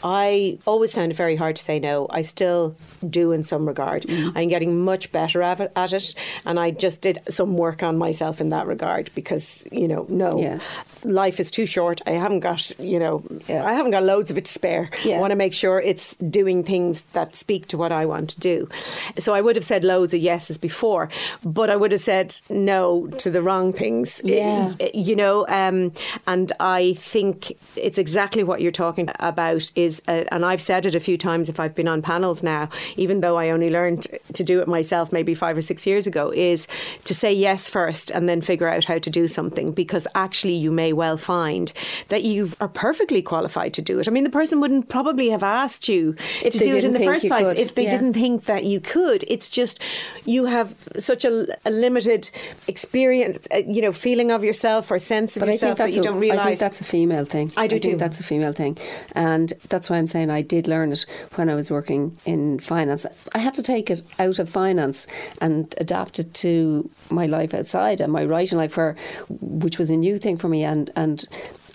[0.04, 2.08] I always found it very hard to say no.
[2.10, 2.76] I still
[3.08, 4.04] do in some regard.
[4.04, 4.34] Mm.
[4.36, 7.97] I'm getting much better at it, at it, and I just did some work on
[7.97, 10.60] myself in that regard because you know, no, yeah.
[11.04, 12.02] life is too short.
[12.08, 13.66] I haven't got you know, yeah.
[13.66, 14.89] I haven't got loads of it to spare.
[15.04, 15.18] Yeah.
[15.18, 18.39] I want to make sure it's doing things that speak to what I want to
[18.39, 18.70] do.
[19.18, 21.10] So I would have said loads of yeses before,
[21.43, 24.22] but I would have said no to the wrong things.
[24.24, 25.91] Yeah, you know, um,
[26.28, 29.72] and I think it's exactly what you're talking about.
[29.76, 32.44] Is is, uh, and I've said it a few times if I've been on panels
[32.44, 36.08] now, even though I only learned to do it myself maybe five or six years
[36.08, 36.68] ago, is
[37.06, 40.72] to say yes first and then figure out how to do something because actually you
[40.72, 41.74] may well find
[42.10, 44.08] that you are perfectly qualified to do it.
[44.08, 47.00] I mean, the person wouldn't probably have asked you if to do it in the
[47.00, 47.60] first place could.
[47.60, 47.92] if they yeah.
[47.92, 49.26] didn't think that you could.
[49.28, 49.82] It's just
[50.26, 52.30] you have such a, a limited
[52.68, 56.04] experience, uh, you know, feeling of yourself or sense of but yourself that you a,
[56.04, 56.40] don't realise.
[56.40, 57.52] I think that's a female thing.
[57.58, 57.98] I do I too.
[57.98, 58.78] that's a female thing,
[59.14, 61.06] and that's why I'm saying I did learn it
[61.36, 63.06] when I was working in finance.
[63.36, 65.06] I had to take it out of finance
[65.40, 68.96] and adapt it to my life outside and my writing life, where
[69.30, 71.26] which was a new thing for me, and and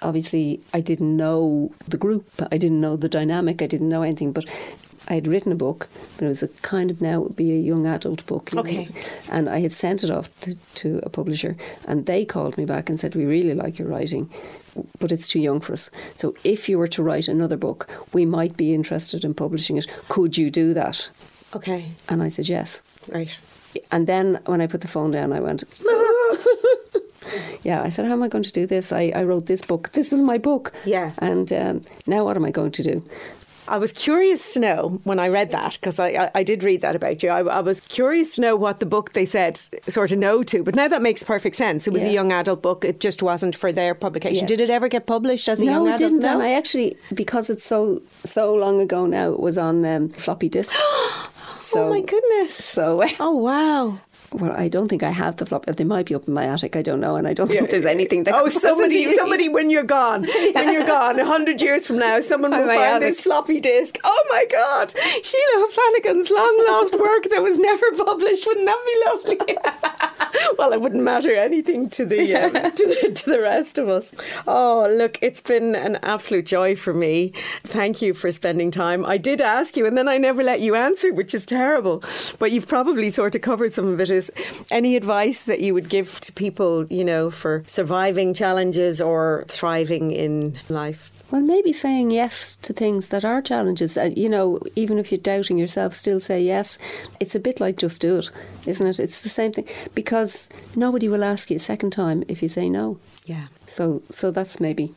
[0.02, 4.32] obviously I didn't know the group, I didn't know the dynamic, I didn't know anything,
[4.32, 4.44] but
[5.06, 7.58] I had written a book, but it was a kind of now would be a
[7.58, 8.54] young adult book.
[8.54, 8.86] Okay.
[9.30, 12.88] And I had sent it off to, to, a publisher, and they called me back
[12.88, 14.30] and said, "We really like your writing
[14.98, 15.90] but it's too young for us.
[16.14, 19.86] So if you were to write another book, we might be interested in publishing it.
[20.08, 21.10] Could you do that?
[21.54, 21.92] Okay.
[22.08, 22.82] And I said yes.
[23.08, 23.38] Right.
[23.90, 25.64] And then when I put the phone down, I went,
[27.62, 28.92] Yeah, I said, how am I going to do this?
[28.92, 29.92] I, I wrote this book.
[29.92, 30.72] This was my book.
[30.84, 31.12] Yeah.
[31.18, 33.02] And um, now what am I going to do?
[33.66, 36.82] I was curious to know when I read that because I, I, I, did read
[36.82, 37.30] that about you.
[37.30, 39.56] I, I, was curious to know what the book they said
[39.88, 41.86] sort of no to, but now that makes perfect sense.
[41.86, 42.10] It was yeah.
[42.10, 42.84] a young adult book.
[42.84, 44.42] It just wasn't for their publication.
[44.42, 44.46] Yeah.
[44.48, 45.98] Did it ever get published as a no, young adult?
[45.98, 46.42] Didn't, no, it didn't.
[46.42, 49.32] I actually because it's so so long ago now.
[49.32, 50.76] It was on um, floppy disk.
[51.56, 52.54] so, oh my goodness!
[52.54, 54.00] So oh wow!
[54.34, 55.72] Well, I don't think I have the floppy.
[55.72, 56.76] They might be up in my attic.
[56.76, 57.58] I don't know, and I don't yeah.
[57.58, 58.34] think there's anything that.
[58.34, 60.50] Oh, somebody, somebody, when you're gone, yeah.
[60.54, 63.08] when you're gone, a hundred years from now, someone will find attic.
[63.08, 63.96] this floppy disk.
[64.04, 68.46] Oh my God, Sheila O'Flanagan's long lost work that was never published.
[68.46, 69.56] Wouldn't that be lovely?
[70.58, 74.12] well, it wouldn't matter anything to the, um, to the to the rest of us.
[74.46, 77.32] Oh, look, it's been an absolute joy for me.
[77.62, 79.04] Thank you for spending time.
[79.06, 82.02] I did ask you, and then I never let you answer, which is terrible.
[82.38, 84.04] But you've probably sort of covered some of it.
[84.70, 90.10] Any advice that you would give to people, you know, for surviving challenges or thriving
[90.10, 91.13] in life?
[91.30, 93.96] Well, maybe saying yes to things that are challenges.
[93.96, 96.78] Uh, you know, even if you're doubting yourself, still say yes.
[97.18, 98.30] It's a bit like just do it,
[98.66, 99.00] isn't it?
[99.00, 102.68] It's the same thing because nobody will ask you a second time if you say
[102.68, 102.98] no.
[103.26, 103.46] Yeah.
[103.66, 104.92] So, so that's maybe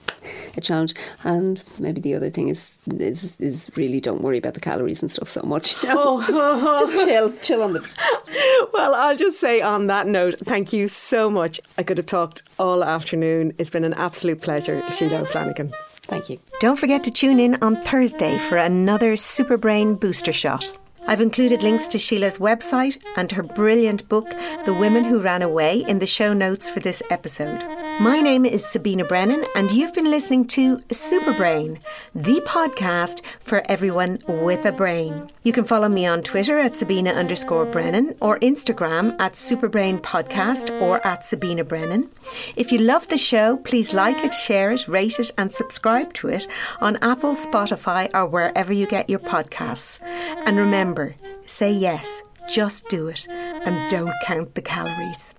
[0.57, 4.59] a challenge, and maybe the other thing is is is really don't worry about the
[4.59, 5.81] calories and stuff so much.
[5.83, 6.21] You know?
[6.21, 6.79] oh.
[6.79, 8.69] just, just chill, chill on the.
[8.73, 11.61] well, I'll just say on that note, thank you so much.
[11.77, 13.53] I could have talked all afternoon.
[13.57, 15.73] It's been an absolute pleasure, Sheila O'Flanagan.
[16.07, 16.39] Thank you.
[16.59, 20.77] Don't forget to tune in on Thursday for another Superbrain booster shot.
[21.09, 24.29] I've included links to Sheila's website and her brilliant book,
[24.65, 27.63] The Women Who Ran Away, in the show notes for this episode.
[28.01, 31.79] My name is Sabina Brennan, and you've been listening to Superbrain,
[32.13, 35.31] the podcast for everyone with a brain.
[35.43, 40.69] You can follow me on Twitter at Sabina underscore Brennan or Instagram at Superbrain Podcast
[40.81, 42.09] or at Sabina Brennan.
[42.55, 46.27] If you love the show, please like it, share it, rate it, and subscribe to
[46.27, 46.47] it
[46.81, 50.01] on Apple, Spotify, or wherever you get your podcasts.
[50.45, 50.96] And remember,
[51.45, 55.33] say yes, just do it, and don't count the calories.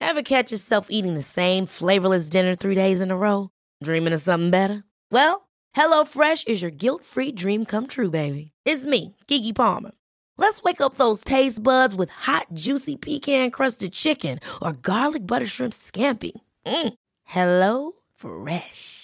[0.00, 3.50] Ever catch yourself eating the same flavorless dinner three days in a row?
[3.82, 4.84] Dreaming of something better?
[5.10, 8.52] Well, HelloFresh is your guilt free dream come true, baby.
[8.64, 9.90] It's me, Keke Palmer.
[10.36, 15.46] Let's wake up those taste buds with hot, juicy pecan crusted chicken or garlic butter
[15.46, 16.32] shrimp scampi.
[16.66, 16.94] Mm.
[17.24, 19.03] Hello Fresh.